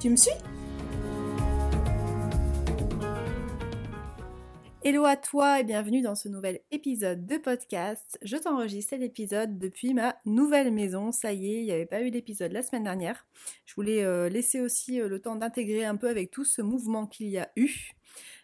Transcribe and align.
Tu 0.00 0.08
me 0.08 0.16
suis? 0.16 0.32
Hello 4.82 5.04
à 5.04 5.14
toi 5.16 5.60
et 5.60 5.64
bienvenue 5.64 6.00
dans 6.00 6.14
ce 6.14 6.30
nouvel 6.30 6.60
épisode 6.70 7.26
de 7.26 7.36
podcast. 7.36 8.18
Je 8.22 8.38
t'enregistre 8.38 8.90
cet 8.90 9.02
épisode 9.02 9.58
depuis 9.58 9.92
ma 9.92 10.16
nouvelle 10.24 10.72
maison. 10.72 11.12
Ça 11.12 11.34
y 11.34 11.52
est, 11.52 11.60
il 11.60 11.64
n'y 11.66 11.72
avait 11.72 11.84
pas 11.84 12.00
eu 12.00 12.10
d'épisode 12.10 12.50
la 12.52 12.62
semaine 12.62 12.84
dernière. 12.84 13.26
Je 13.66 13.74
voulais 13.74 14.02
euh, 14.02 14.30
laisser 14.30 14.62
aussi 14.62 15.02
euh, 15.02 15.06
le 15.06 15.20
temps 15.20 15.36
d'intégrer 15.36 15.84
un 15.84 15.96
peu 15.96 16.08
avec 16.08 16.30
tout 16.30 16.46
ce 16.46 16.62
mouvement 16.62 17.06
qu'il 17.06 17.28
y 17.28 17.36
a 17.36 17.50
eu. 17.56 17.90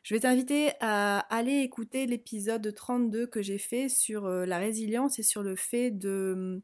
Je 0.03 0.15
vais 0.15 0.21
t'inviter 0.21 0.73
à 0.81 1.21
aller 1.35 1.61
écouter 1.61 2.05
l'épisode 2.05 2.71
32 2.75 3.29
que 3.29 3.41
j'ai 3.41 3.57
fait 3.57 3.89
sur 3.89 4.27
euh, 4.27 4.45
la 4.45 4.59
résilience 4.59 5.19
et 5.19 5.23
sur 5.23 5.43
le 5.43 5.57
fait 5.57 5.91
de 5.91 6.61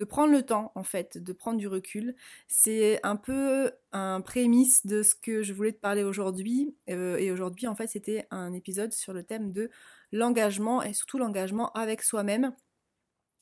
de 0.00 0.04
prendre 0.04 0.32
le 0.32 0.42
temps 0.42 0.72
en 0.74 0.84
fait, 0.84 1.18
de 1.18 1.32
prendre 1.32 1.58
du 1.58 1.68
recul. 1.68 2.14
C'est 2.48 3.00
un 3.02 3.16
peu 3.16 3.72
un 3.92 4.20
prémisse 4.20 4.86
de 4.86 5.02
ce 5.02 5.14
que 5.14 5.42
je 5.42 5.52
voulais 5.52 5.72
te 5.72 5.80
parler 5.80 6.02
aujourd'hui. 6.02 6.74
Euh, 6.90 7.16
et 7.16 7.30
aujourd'hui 7.30 7.66
en 7.66 7.74
fait 7.74 7.86
c'était 7.88 8.26
un 8.30 8.52
épisode 8.52 8.92
sur 8.92 9.12
le 9.12 9.22
thème 9.22 9.52
de 9.52 9.70
l'engagement 10.12 10.82
et 10.82 10.92
surtout 10.92 11.18
l'engagement 11.18 11.72
avec 11.72 12.02
soi-même 12.02 12.52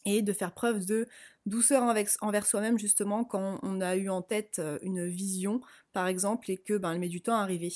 et 0.04 0.22
de 0.22 0.32
faire 0.32 0.52
preuve 0.52 0.86
de 0.86 1.06
douceur 1.46 1.82
envers 1.82 2.46
soi-même 2.46 2.78
justement 2.78 3.24
quand 3.24 3.58
on 3.62 3.80
a 3.80 3.96
eu 3.96 4.08
en 4.08 4.22
tête 4.22 4.58
euh, 4.58 4.78
une 4.82 5.06
vision 5.06 5.60
par 5.92 6.06
exemple 6.06 6.50
et 6.50 6.56
que 6.56 6.76
ben, 6.78 6.92
elle 6.92 7.00
met 7.00 7.08
du 7.08 7.22
temps 7.22 7.36
à 7.36 7.42
arriver. 7.42 7.72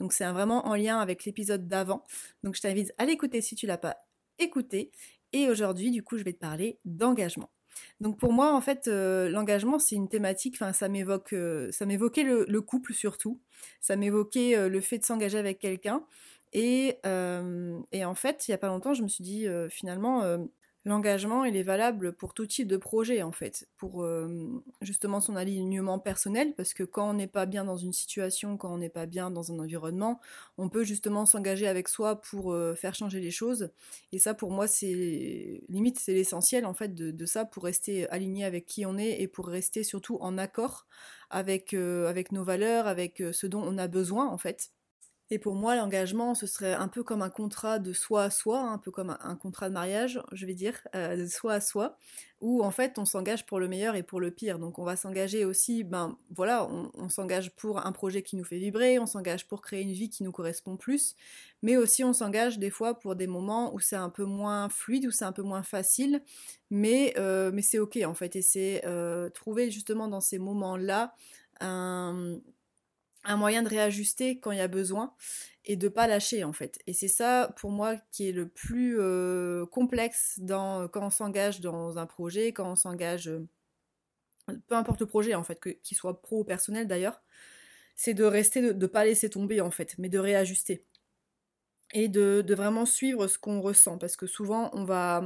Donc 0.00 0.12
c'est 0.12 0.30
vraiment 0.30 0.66
en 0.66 0.74
lien 0.74 0.98
avec 0.98 1.24
l'épisode 1.24 1.68
d'avant. 1.68 2.04
Donc 2.42 2.54
je 2.54 2.60
t'invite 2.60 2.92
à 2.98 3.04
l'écouter 3.04 3.40
si 3.40 3.56
tu 3.56 3.66
l'as 3.66 3.78
pas 3.78 3.96
écouté. 4.38 4.92
Et 5.32 5.48
aujourd'hui 5.48 5.90
du 5.90 6.02
coup 6.02 6.18
je 6.18 6.24
vais 6.24 6.32
te 6.32 6.38
parler 6.38 6.78
d'engagement. 6.84 7.53
Donc 8.00 8.18
pour 8.18 8.32
moi, 8.32 8.54
en 8.54 8.60
fait, 8.60 8.88
euh, 8.88 9.28
l'engagement, 9.28 9.78
c'est 9.78 9.94
une 9.96 10.08
thématique, 10.08 10.56
ça 10.56 10.88
m'évoque, 10.88 11.32
euh, 11.32 11.70
ça 11.72 11.86
m'évoquait 11.86 12.22
le, 12.24 12.60
couple 12.60 12.92
surtout, 12.92 13.40
ça 13.80 13.96
m'évoquait 13.96 14.56
euh, 14.56 14.68
le 14.68 14.80
fait 14.80 14.98
de 14.98 15.04
s'engager 15.04 15.38
avec 15.38 15.58
quelqu'un. 15.58 16.04
Et, 16.52 16.98
et, 17.90 18.04
en 18.04 18.14
fait, 18.14 18.46
il 18.46 18.52
n'y 18.52 18.54
a 18.54 18.58
pas 18.58 18.68
longtemps, 18.68 18.94
je 18.94 19.02
me 19.02 19.08
suis 19.08 19.24
dit, 19.24 19.48
finalement, 19.70 20.38
L'engagement, 20.86 21.46
il 21.46 21.56
est 21.56 21.62
valable 21.62 22.12
pour 22.12 22.34
tout 22.34 22.44
type 22.44 22.68
de 22.68 22.76
projet, 22.76 23.22
en 23.22 23.32
fait, 23.32 23.66
pour 23.78 24.02
euh, 24.02 24.62
justement 24.82 25.18
son 25.18 25.34
alignement 25.34 25.98
personnel, 25.98 26.52
parce 26.54 26.74
que 26.74 26.82
quand 26.82 27.08
on 27.08 27.14
n'est 27.14 27.26
pas 27.26 27.46
bien 27.46 27.64
dans 27.64 27.78
une 27.78 27.94
situation, 27.94 28.58
quand 28.58 28.70
on 28.70 28.76
n'est 28.76 28.90
pas 28.90 29.06
bien 29.06 29.30
dans 29.30 29.50
un 29.50 29.58
environnement, 29.60 30.20
on 30.58 30.68
peut 30.68 30.84
justement 30.84 31.24
s'engager 31.24 31.66
avec 31.66 31.88
soi 31.88 32.20
pour 32.20 32.52
euh, 32.52 32.74
faire 32.74 32.94
changer 32.94 33.20
les 33.20 33.30
choses. 33.30 33.70
Et 34.12 34.18
ça, 34.18 34.34
pour 34.34 34.50
moi, 34.50 34.66
c'est 34.66 35.62
limite, 35.70 35.98
c'est 35.98 36.12
l'essentiel, 36.12 36.66
en 36.66 36.74
fait, 36.74 36.94
de, 36.94 37.26
ça, 37.26 37.46
pour 37.46 37.64
rester 37.64 38.06
aligné 38.10 38.44
avec 38.44 38.66
qui 38.66 38.84
on 38.84 38.98
est 38.98 39.22
et 39.22 39.26
pour 39.26 39.48
rester 39.48 39.84
surtout 39.84 40.18
en 40.20 40.36
accord 40.36 40.86
avec, 41.30 41.72
euh, 41.72 42.08
avec 42.08 42.30
nos 42.30 42.44
valeurs, 42.44 42.86
avec 42.86 43.22
ce 43.32 43.46
dont 43.46 43.62
on 43.62 43.78
a 43.78 43.88
besoin, 43.88 44.28
en 44.28 44.36
fait. 44.36 44.70
Et 45.30 45.38
pour 45.38 45.54
moi, 45.54 45.74
l'engagement, 45.74 46.34
ce 46.34 46.46
serait 46.46 46.74
un 46.74 46.88
peu 46.88 47.02
comme 47.02 47.22
un 47.22 47.30
contrat 47.30 47.78
de 47.78 47.94
soi 47.94 48.24
à 48.24 48.30
soi, 48.30 48.60
un 48.60 48.76
peu 48.76 48.90
comme 48.90 49.16
un, 49.20 49.36
contrat 49.36 49.70
de 49.70 49.74
mariage, 49.74 50.20
je 50.32 50.44
vais 50.44 50.54
dire, 50.54 50.86
euh, 50.94 51.16
de 51.16 51.26
soi 51.26 51.54
à 51.54 51.60
soi, 51.60 51.96
où 52.42 52.62
en 52.62 52.70
fait 52.70 52.98
on 52.98 53.06
s'engage 53.06 53.46
pour 53.46 53.58
le 53.58 53.66
meilleur 53.66 53.96
et 53.96 54.02
pour 54.02 54.20
le 54.20 54.30
pire. 54.30 54.58
Donc 54.58 54.78
on 54.78 54.84
va 54.84 54.96
s'engager 54.96 55.46
aussi, 55.46 55.82
ben 55.82 56.18
voilà, 56.30 56.68
on, 56.68 57.08
s'engage 57.08 57.56
pour 57.56 57.86
un 57.86 57.92
projet 57.92 58.22
qui 58.22 58.36
nous 58.36 58.44
fait 58.44 58.58
vibrer, 58.58 58.98
on 58.98 59.06
s'engage 59.06 59.48
pour 59.48 59.62
créer 59.62 59.80
une 59.80 59.92
vie 59.92 60.10
qui 60.10 60.24
nous 60.24 60.32
correspond 60.32 60.76
plus, 60.76 61.16
mais 61.62 61.78
aussi 61.78 62.04
on 62.04 62.12
s'engage 62.12 62.58
des 62.58 62.70
fois 62.70 63.00
pour 63.00 63.16
des 63.16 63.26
moments 63.26 63.74
où 63.74 63.80
c'est 63.80 63.96
un 63.96 64.10
peu 64.10 64.24
moins 64.24 64.68
fluide, 64.68 65.06
où 65.06 65.10
c'est 65.10 65.24
un 65.24 65.32
peu 65.32 65.42
moins 65.42 65.62
facile, 65.62 66.22
mais, 66.70 67.14
euh, 67.16 67.50
mais 67.50 67.62
c'est 67.62 67.78
ok 67.78 67.98
en 68.04 68.14
fait. 68.14 68.36
Et 68.36 68.42
c'est 68.42 68.82
euh, 68.84 69.30
trouver 69.30 69.70
justement 69.70 70.06
dans 70.06 70.20
ces 70.20 70.38
moments-là 70.38 71.14
un 71.60 72.40
un 73.24 73.36
moyen 73.36 73.62
de 73.62 73.68
réajuster 73.68 74.38
quand 74.38 74.52
il 74.52 74.58
y 74.58 74.62
a 74.62 74.68
besoin 74.68 75.14
et 75.64 75.76
de 75.76 75.88
pas 75.88 76.06
lâcher 76.06 76.44
en 76.44 76.52
fait. 76.52 76.78
Et 76.86 76.92
c'est 76.92 77.08
ça 77.08 77.54
pour 77.56 77.70
moi 77.70 77.96
qui 78.12 78.28
est 78.28 78.32
le 78.32 78.48
plus 78.48 79.00
euh, 79.00 79.66
complexe 79.66 80.38
dans, 80.40 80.88
quand 80.88 81.06
on 81.06 81.10
s'engage 81.10 81.60
dans 81.60 81.98
un 81.98 82.06
projet, 82.06 82.52
quand 82.52 82.70
on 82.70 82.76
s'engage, 82.76 83.28
euh, 83.28 83.48
peu 84.68 84.74
importe 84.74 85.00
le 85.00 85.06
projet 85.06 85.34
en 85.34 85.42
fait, 85.44 85.60
qu'il 85.82 85.96
soit 85.96 86.20
pro 86.20 86.40
ou 86.40 86.44
personnel 86.44 86.86
d'ailleurs, 86.86 87.22
c'est 87.96 88.14
de 88.14 88.24
rester, 88.24 88.60
de 88.60 88.72
ne 88.72 88.86
pas 88.86 89.04
laisser 89.04 89.30
tomber 89.30 89.60
en 89.60 89.70
fait, 89.70 89.96
mais 89.98 90.08
de 90.08 90.18
réajuster. 90.18 90.84
Et 91.92 92.08
de, 92.08 92.44
vraiment 92.54 92.86
suivre 92.86 93.28
ce 93.28 93.38
qu'on 93.38 93.60
ressent. 93.60 93.98
Parce 93.98 94.16
que 94.16 94.26
souvent 94.26 94.70
on 94.74 94.84
va... 94.84 95.24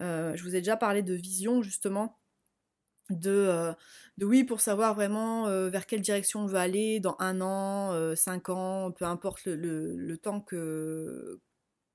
Euh, 0.00 0.34
je 0.34 0.42
vous 0.42 0.56
ai 0.56 0.60
déjà 0.60 0.78
parlé 0.78 1.02
de 1.02 1.12
vision 1.12 1.62
justement 1.62 2.19
de, 3.10 3.30
euh, 3.30 3.72
de 4.18 4.26
oui 4.26 4.44
pour 4.44 4.60
savoir 4.60 4.94
vraiment 4.94 5.46
euh, 5.46 5.68
vers 5.68 5.86
quelle 5.86 6.00
direction 6.00 6.40
on 6.40 6.46
veut 6.46 6.58
aller 6.58 7.00
dans 7.00 7.16
un 7.18 7.40
an, 7.40 7.92
euh, 7.92 8.14
cinq 8.14 8.48
ans, 8.48 8.92
peu 8.92 9.04
importe 9.04 9.44
le, 9.44 9.54
le, 9.96 10.16
temps 10.18 10.40
que, 10.40 11.40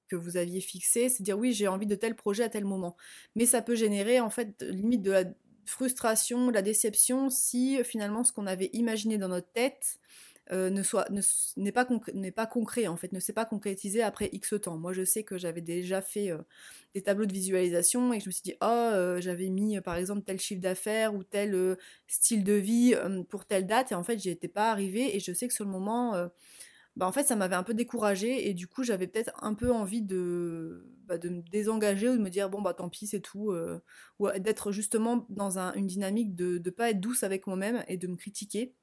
que 0.08 0.16
vous 0.16 0.38
aviez 0.38 0.62
fixé, 0.62 1.10
c'est 1.10 1.24
dire 1.24 1.38
oui 1.38 1.54
j'ai 1.54 1.68
envie 1.68 1.88
de 1.88 1.96
tel 1.96 2.16
projet 2.16 2.44
à 2.44 2.50
tel 2.50 2.66
moment. 2.66 2.96
Mais 3.36 3.46
ça 3.46 3.62
peut 3.62 3.76
générer 3.76 4.20
en 4.20 4.30
fait 4.30 4.62
limite 4.62 5.02
de 5.02 5.12
la 5.12 5.24
frustration, 5.66 6.48
de 6.48 6.54
la 6.54 6.62
déception 6.62 7.30
si 7.30 7.84
finalement 7.84 8.24
ce 8.24 8.32
qu'on 8.32 8.48
avait 8.48 8.70
imaginé 8.74 9.18
dans 9.18 9.30
notre 9.30 9.52
tête 9.52 10.00
euh, 10.52 10.70
ne 10.70 10.84
soit 10.84 11.10
n'est 11.58 11.72
pas 11.72 11.88
n'est 12.14 12.32
pas 12.32 12.46
concret 12.46 12.86
en 12.86 12.96
fait 12.98 13.12
ne 13.12 13.20
s'est 13.20 13.34
pas 13.34 13.46
concrétisé 13.46 14.04
après 14.04 14.30
X 14.32 14.54
temps. 14.62 14.78
Moi 14.78 14.94
je 14.94 15.04
sais 15.04 15.24
que 15.24 15.40
j'avais 15.40 15.62
déjà 15.62 16.02
fait 16.02 16.30
euh, 16.30 16.38
des 16.94 17.02
tableaux 17.02 17.26
de 17.26 17.34
visualisation 17.34 18.14
et 18.14 18.20
je 18.20 18.28
me 18.28 18.32
suis 18.32 18.44
dit 18.44 18.54
oh 18.62 18.66
euh, 18.66 19.20
j'avais 19.20 19.50
mis 19.50 19.82
par 19.82 19.96
exemple 19.96 20.22
tel 20.22 20.40
chiffre 20.40 20.62
d'affaires 20.62 21.16
ou 21.16 21.24
tel 21.24 21.78
style 22.08 22.44
de 22.44 22.54
vie 22.54 22.96
pour 23.30 23.46
telle 23.46 23.66
date 23.66 23.92
et 23.92 23.96
en 23.96 24.04
fait 24.04 24.20
j'y 24.20 24.30
étais 24.30 24.48
pas 24.48 24.70
arrivée 24.70 25.16
et 25.16 25.20
je 25.20 25.34
sais 25.34 25.48
que 25.48 25.54
sur 25.54 25.66
le 25.66 25.72
moment 25.72 26.14
bah 26.96 27.08
en 27.08 27.12
fait 27.12 27.24
ça 27.24 27.36
m'avait 27.36 27.56
un 27.56 27.64
peu 27.64 27.74
découragée 27.74 28.48
et 28.48 28.54
du 28.54 28.68
coup 28.68 28.84
j'avais 28.84 29.08
peut-être 29.08 29.32
un 29.42 29.56
peu 29.56 29.72
envie 29.72 30.04
de 30.04 30.86
bah, 31.08 31.18
de 31.18 31.30
me 31.30 31.42
désengager 31.42 32.08
ou 32.08 32.18
de 32.18 32.22
me 32.22 32.30
dire 32.30 32.50
bon 32.52 32.62
bah 32.62 32.76
tant 32.76 32.90
pis 32.90 33.08
c'est 33.08 33.20
tout 33.20 33.52
ou 34.20 34.30
d'être 34.40 34.72
justement 34.72 35.26
dans 35.30 35.58
une 35.76 35.88
dynamique 35.88 36.36
de 36.36 36.62
ne 36.64 36.70
pas 36.70 36.92
être 36.92 37.00
douce 37.00 37.24
avec 37.24 37.48
moi-même 37.48 37.84
et 37.88 37.98
de 37.98 38.06
me 38.08 38.16
critiquer 38.16 38.76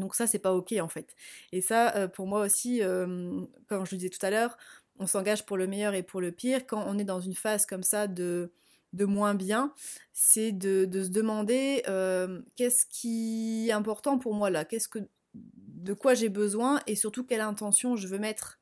donc 0.00 0.14
ça, 0.14 0.26
c'est 0.26 0.38
pas 0.38 0.52
ok 0.52 0.74
en 0.80 0.88
fait. 0.88 1.14
Et 1.52 1.60
ça, 1.60 1.94
euh, 1.96 2.08
pour 2.08 2.26
moi 2.26 2.40
aussi, 2.40 2.82
euh, 2.82 3.40
comme 3.68 3.86
je 3.86 3.92
le 3.92 3.98
disais 3.98 4.10
tout 4.10 4.24
à 4.24 4.30
l'heure, 4.30 4.56
on 4.98 5.06
s'engage 5.06 5.46
pour 5.46 5.56
le 5.56 5.66
meilleur 5.66 5.94
et 5.94 6.02
pour 6.02 6.20
le 6.20 6.32
pire. 6.32 6.66
Quand 6.66 6.84
on 6.86 6.98
est 6.98 7.04
dans 7.04 7.20
une 7.20 7.34
phase 7.34 7.66
comme 7.66 7.82
ça 7.82 8.06
de, 8.06 8.50
de 8.92 9.04
moins 9.04 9.34
bien, 9.34 9.72
c'est 10.12 10.52
de, 10.52 10.88
se 10.92 11.08
demander 11.08 11.82
euh, 11.88 12.40
qu'est-ce 12.56 12.86
qui 12.86 13.68
est 13.68 13.72
important 13.72 14.18
pour 14.18 14.34
moi 14.34 14.50
là, 14.50 14.64
qu'est-ce 14.64 14.88
que, 14.88 14.98
de 15.34 15.92
quoi 15.94 16.14
j'ai 16.14 16.28
besoin 16.28 16.80
et 16.86 16.96
surtout 16.96 17.24
quelle 17.24 17.40
intention 17.40 17.96
je 17.96 18.08
veux 18.08 18.18
mettre? 18.18 18.58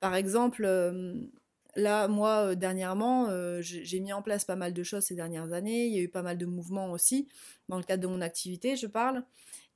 Par 0.00 0.14
exemple, 0.14 0.68
là, 1.74 2.08
moi, 2.08 2.54
dernièrement, 2.54 3.28
j'ai 3.60 4.00
mis 4.00 4.12
en 4.12 4.22
place 4.22 4.44
pas 4.44 4.56
mal 4.56 4.74
de 4.74 4.82
choses 4.82 5.04
ces 5.04 5.14
dernières 5.14 5.52
années. 5.52 5.86
Il 5.86 5.94
y 5.94 5.98
a 5.98 6.02
eu 6.02 6.08
pas 6.08 6.22
mal 6.22 6.36
de 6.36 6.44
mouvements 6.44 6.90
aussi 6.92 7.28
dans 7.68 7.78
le 7.78 7.82
cadre 7.82 8.02
de 8.02 8.08
mon 8.08 8.20
activité, 8.20 8.76
je 8.76 8.86
parle. 8.86 9.24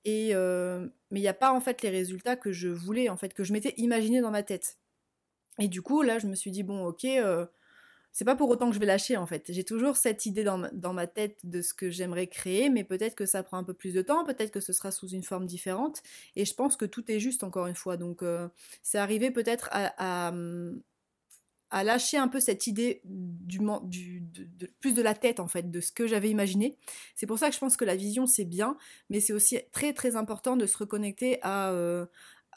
Et 0.05 0.31
euh, 0.35 0.89
mais 1.11 1.21
il 1.21 1.23
n'y 1.23 1.29
a 1.29 1.35
pas 1.35 1.53
en 1.53 1.61
fait 1.61 1.83
les 1.83 1.91
résultats 1.91 2.37
que 2.37 2.53
je 2.53 2.69
voulais, 2.69 3.09
en 3.09 3.17
fait, 3.17 3.35
que 3.35 3.45
je 3.45 3.53
m'étais 3.53 3.75
imaginé 3.77 4.21
dans 4.21 4.31
ma 4.31 4.43
tête. 4.43 4.79
Et 5.59 5.69
du 5.69 5.83
coup, 5.83 6.03
là, 6.03 6.19
je 6.19 6.27
me 6.27 6.35
suis 6.35 6.51
dit, 6.51 6.63
bon, 6.63 6.87
ok, 6.87 7.05
euh, 7.05 7.47
c'est 8.13 8.25
pas 8.25 8.37
pour 8.37 8.49
autant 8.49 8.69
que 8.69 8.75
je 8.75 8.81
vais 8.81 8.87
lâcher, 8.87 9.17
en 9.17 9.27
fait. 9.27 9.53
J'ai 9.53 9.65
toujours 9.65 9.97
cette 9.97 10.27
idée 10.27 10.45
dans 10.45 10.93
ma, 10.93 11.07
tête 11.07 11.39
de 11.45 11.63
ce 11.63 11.75
que 11.75 11.91
j'aimerais 11.91 12.29
créer, 12.29 12.71
mais 12.71 12.85
peut-être 12.85 13.15
que 13.15 13.27
ça 13.27 13.43
prend 13.43 13.59
un 13.59 13.65
peu 13.65 13.75
plus 13.75 13.93
de 13.93 14.03
temps, 14.03 14.25
peut-être 14.25 14.51
que 14.51 14.61
ce 14.61 14.73
sera 14.73 14.91
sous 14.91 15.09
une 15.09 15.23
forme 15.23 15.47
différente. 15.47 16.03
Et 16.37 16.45
je 16.45 16.55
pense 16.55 16.77
que 16.77 16.87
tout 16.87 17.11
est 17.11 17.21
juste, 17.21 17.45
encore 17.45 17.67
une 17.67 17.75
fois. 17.75 17.97
Donc, 17.97 18.23
euh, 18.23 18.49
c'est 18.83 18.99
arrivé 18.99 19.31
peut-être 19.31 19.69
à, 19.73 20.29
à 20.29 20.33
lâcher 21.71 22.17
un 22.17 22.29
peu 22.29 22.41
cette 22.41 22.67
idée 22.67 23.01
du, 23.05 23.61
de, 23.61 24.67
plus 24.81 24.93
de 24.93 25.03
la 25.03 25.15
tête 25.15 25.41
en 25.41 25.49
fait 25.49 25.71
de 25.71 25.81
ce 25.81 25.93
que 25.93 26.07
j'avais 26.07 26.31
imaginé. 26.31 26.77
C'est 27.15 27.27
pour 27.27 27.39
ça 27.39 27.49
que 27.49 27.55
je 27.55 27.61
pense 27.61 27.77
que 27.77 27.85
la 27.85 27.97
vision 27.97 28.27
c'est 28.27 28.45
bien, 28.45 28.77
mais 29.09 29.21
c'est 29.21 29.33
aussi 29.33 29.59
très 29.73 29.93
très 29.93 30.17
important 30.17 30.57
de 30.57 30.67
se 30.67 30.77
reconnecter 30.77 31.39
à, 31.43 31.71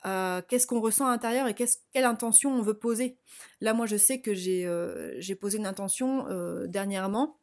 euh, 0.06 0.42
qu'est-ce 0.50 0.68
qu'on 0.68 0.82
ressent 0.82 1.06
à 1.06 1.12
l'intérieur 1.12 1.48
et 1.48 1.54
quelle 1.54 2.06
intention 2.06 2.54
on 2.54 2.62
veut 2.62 2.74
poser. 2.74 3.18
Là 3.62 3.74
moi 3.74 3.86
je 3.86 3.98
sais 3.98 4.20
que 4.20 4.34
j'ai 4.34 4.66
euh, 4.66 5.22
posé 5.40 5.58
une 5.58 5.68
intention 5.68 6.28
euh, 6.28 6.68
dernièrement 6.68 7.38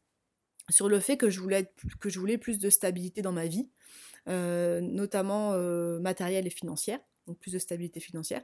sur 0.69 0.88
le 0.88 1.00
fait 1.00 1.17
que 1.17 1.31
je 1.31 1.40
voulais 1.40 1.72
que 2.00 2.08
je 2.08 2.19
voulais 2.19 2.38
plus 2.38 2.58
de 2.58 2.69
stabilité 2.69 3.22
dans 3.22 3.32
ma 3.32 3.46
vie. 3.46 3.70
notamment 4.26 5.52
matérielle 6.00 6.46
et 6.46 6.50
financière, 6.50 7.00
donc 7.26 7.38
plus 7.38 7.52
de 7.52 7.58
stabilité 7.58 8.00
financière. 8.00 8.43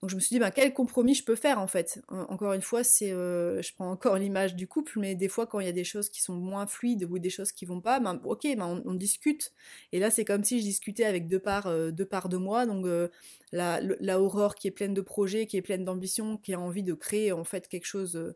Donc 0.00 0.10
je 0.10 0.14
me 0.14 0.20
suis 0.20 0.34
dit, 0.34 0.38
ben, 0.38 0.52
quel 0.52 0.72
compromis 0.72 1.14
je 1.14 1.24
peux 1.24 1.34
faire 1.34 1.58
en 1.58 1.66
fait 1.66 2.00
Encore 2.08 2.52
une 2.52 2.62
fois, 2.62 2.84
c'est, 2.84 3.10
euh, 3.10 3.60
je 3.62 3.74
prends 3.74 3.90
encore 3.90 4.16
l'image 4.16 4.54
du 4.54 4.68
couple, 4.68 5.00
mais 5.00 5.16
des 5.16 5.28
fois 5.28 5.46
quand 5.46 5.58
il 5.58 5.66
y 5.66 5.68
a 5.68 5.72
des 5.72 5.82
choses 5.82 6.08
qui 6.08 6.22
sont 6.22 6.34
moins 6.34 6.68
fluides 6.68 7.04
ou 7.10 7.18
des 7.18 7.30
choses 7.30 7.50
qui 7.50 7.64
vont 7.64 7.80
pas, 7.80 7.98
ben, 7.98 8.20
ok, 8.24 8.42
ben, 8.56 8.82
on, 8.84 8.94
discute. 8.94 9.52
Et 9.90 9.98
là, 9.98 10.10
c'est 10.12 10.24
comme 10.24 10.44
si 10.44 10.60
je 10.60 10.64
discutais 10.64 11.04
avec 11.04 11.26
deux 11.26 11.40
parts, 11.40 11.66
euh, 11.66 11.90
deux 11.90 12.04
parts 12.06 12.28
de 12.28 12.36
moi. 12.36 12.64
Donc 12.64 12.86
euh, 12.86 13.08
la, 13.50 13.80
la, 13.80 14.20
Aurore 14.20 14.54
qui 14.54 14.68
est 14.68 14.70
pleine 14.70 14.94
de 14.94 15.00
projets, 15.00 15.46
qui 15.46 15.56
est 15.56 15.62
pleine 15.62 15.84
d'ambition, 15.84 16.36
qui 16.36 16.54
a 16.54 16.60
envie 16.60 16.84
de 16.84 16.94
créer 16.94 17.32
en 17.32 17.44
fait 17.44 17.66
quelque 17.68 17.86
chose 17.86 18.34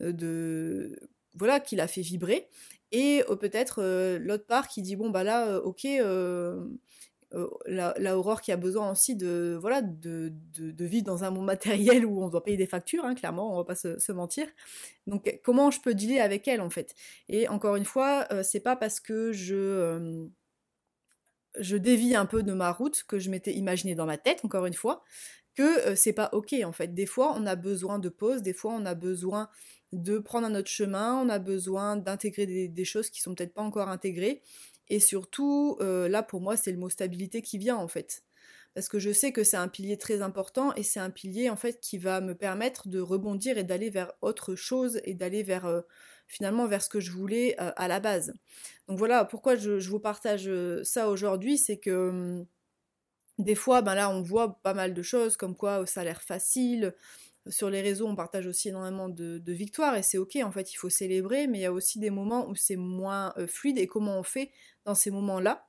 de 0.00 0.98
voilà 1.34 1.60
qui 1.60 1.76
l'a 1.76 1.86
fait 1.86 2.00
vibrer 2.00 2.48
et 2.92 3.22
peut-être 3.40 3.82
l'autre 4.18 4.46
part 4.46 4.68
qui 4.68 4.82
dit 4.82 4.96
bon 4.96 5.10
bah 5.10 5.24
là 5.24 5.58
ok 5.60 5.86
euh, 7.34 7.48
la, 7.66 8.16
Aurore 8.16 8.40
qui 8.40 8.52
a 8.52 8.56
besoin 8.56 8.90
aussi 8.90 9.16
de, 9.16 9.58
voilà, 9.60 9.82
de, 9.82 10.32
de, 10.56 10.84
vivre 10.84 11.04
dans 11.04 11.24
un 11.24 11.30
monde 11.30 11.46
matériel 11.46 12.06
où 12.06 12.22
on 12.22 12.28
doit 12.28 12.44
payer 12.44 12.56
des 12.56 12.66
factures, 12.66 13.04
hein, 13.04 13.14
clairement, 13.14 13.52
on 13.52 13.56
va 13.56 13.64
pas 13.64 13.74
se, 13.74 14.12
mentir. 14.12 14.46
Donc 15.06 15.40
comment 15.42 15.70
je 15.70 15.80
peux 15.80 15.94
dealer 15.94 16.20
avec 16.20 16.46
elle 16.46 16.60
en 16.60 16.70
fait? 16.70 16.94
Et 17.28 17.48
encore 17.48 17.76
une 17.76 17.84
fois, 17.84 18.26
euh, 18.32 18.42
c'est 18.42 18.60
pas 18.60 18.76
parce 18.76 19.00
que 19.00 19.32
je, 19.32 19.56
euh, 19.56 20.26
je 21.58 21.76
dévie 21.76 22.14
un 22.14 22.26
peu 22.26 22.42
de 22.42 22.52
ma 22.52 22.70
route 22.70 23.02
que 23.04 23.18
je 23.18 23.30
m'étais 23.30 23.52
imaginé 23.54 23.94
dans 23.94 24.06
ma 24.06 24.18
tête, 24.18 24.44
encore 24.44 24.66
une 24.66 24.74
fois, 24.74 25.02
que 25.54 25.94
c'est 25.94 26.12
pas 26.12 26.30
ok 26.32 26.54
en 26.64 26.72
fait. 26.72 26.94
Des 26.94 27.06
fois 27.06 27.34
on 27.36 27.46
a 27.46 27.56
besoin 27.56 27.98
de 27.98 28.08
pause, 28.08 28.42
des 28.42 28.54
fois 28.54 28.72
on 28.72 28.84
a 28.86 28.94
besoin 28.94 29.48
de 29.94 30.18
prendre 30.18 30.46
un 30.46 30.54
autre 30.54 30.68
chemin, 30.68 31.14
on 31.14 31.28
a 31.28 31.38
besoin 31.38 31.96
d'intégrer 31.96 32.68
des, 32.68 32.84
choses 32.84 33.10
qui 33.10 33.20
sont 33.20 33.34
peut-être 33.34 33.54
pas 33.54 33.62
encore 33.62 33.88
intégrées. 33.88 34.42
Et 34.88 35.00
surtout, 35.00 35.78
euh, 35.80 36.08
là 36.08 36.22
pour 36.22 36.40
moi, 36.40 36.56
c'est 36.56 36.72
le 36.72 36.78
mot 36.78 36.90
stabilité 36.90 37.42
qui 37.42 37.58
vient 37.58 37.76
en 37.76 37.88
fait. 37.88 38.22
Parce 38.74 38.88
que 38.88 38.98
je 38.98 39.12
sais 39.12 39.32
que 39.32 39.44
c'est 39.44 39.56
un 39.56 39.68
pilier 39.68 39.96
très 39.96 40.20
important 40.20 40.74
et 40.74 40.82
c'est 40.82 41.00
un 41.00 41.10
pilier 41.10 41.48
en 41.48 41.56
fait 41.56 41.80
qui 41.80 41.96
va 41.96 42.20
me 42.20 42.34
permettre 42.34 42.88
de 42.88 43.00
rebondir 43.00 43.56
et 43.56 43.64
d'aller 43.64 43.88
vers 43.88 44.12
autre 44.20 44.56
chose 44.56 45.00
et 45.04 45.14
d'aller 45.14 45.44
vers 45.44 45.66
euh, 45.66 45.82
finalement 46.26 46.66
vers 46.66 46.82
ce 46.82 46.88
que 46.88 47.00
je 47.00 47.12
voulais 47.12 47.54
euh, 47.60 47.70
à 47.76 47.88
la 47.88 48.00
base. 48.00 48.34
Donc 48.88 48.98
voilà, 48.98 49.24
pourquoi 49.24 49.56
je, 49.56 49.88
vous 49.88 50.00
partage 50.00 50.50
ça 50.82 51.08
aujourd'hui, 51.08 51.56
c'est 51.56 51.78
que 51.78 52.08
hum, 52.08 52.46
des 53.38 53.54
fois, 53.54 53.82
ben 53.82 53.94
là, 53.94 54.10
on 54.10 54.22
voit 54.22 54.60
pas 54.62 54.74
mal 54.74 54.94
de 54.94 55.02
choses 55.02 55.36
comme 55.36 55.56
quoi 55.56 55.86
ça 55.86 56.02
a 56.02 56.04
l'air 56.04 56.22
facile, 56.22 56.94
sur 57.48 57.70
les 57.70 57.82
réseaux, 57.82 58.06
on 58.06 58.16
partage 58.16 58.46
aussi 58.46 58.68
énormément 58.68 59.08
de, 59.08 59.40
victoires 59.52 59.96
et 59.96 60.02
c'est 60.02 60.18
ok, 60.18 60.36
en 60.42 60.50
fait, 60.50 60.72
il 60.72 60.76
faut 60.76 60.90
célébrer, 60.90 61.46
mais 61.46 61.58
il 61.58 61.62
y 61.62 61.66
a 61.66 61.72
aussi 61.72 61.98
des 61.98 62.10
moments 62.10 62.48
où 62.48 62.54
c'est 62.54 62.76
moins 62.76 63.32
euh, 63.36 63.46
fluide 63.46 63.78
et 63.78 63.86
comment 63.86 64.18
on 64.18 64.22
fait 64.22 64.50
dans 64.84 64.94
ces 64.94 65.10
moments-là 65.10 65.66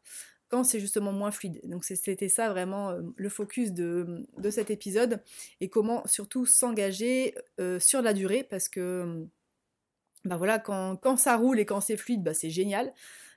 quand 0.48 0.64
c'est 0.64 0.80
justement 0.80 1.12
moins 1.12 1.32
fluide. 1.32 1.60
Donc 1.64 1.84
c'était 1.84 2.30
ça 2.30 2.50
vraiment 2.50 2.92
euh, 2.92 3.02
le 3.16 3.30
focus 3.30 3.72
de, 3.72 4.26
cet 4.50 4.70
épisode 4.70 5.22
et 5.60 5.70
comment 5.70 6.06
surtout 6.06 6.46
s'engager 6.46 7.36
euh, 7.60 7.80
sur 7.80 8.02
la 8.02 8.14
durée 8.14 8.44
parce 8.44 8.70
que 8.70 9.26
bah 10.24 10.38
voilà, 10.38 10.58
quand, 10.60 10.96
quand 10.98 11.18
ça 11.18 11.36
roule 11.38 11.60
et 11.60 11.66
quand 11.66 11.82
c'est 11.82 11.98
fluide, 11.98 12.24
bah 12.24 12.34
c'est 12.34 12.50
génial. 12.50 12.94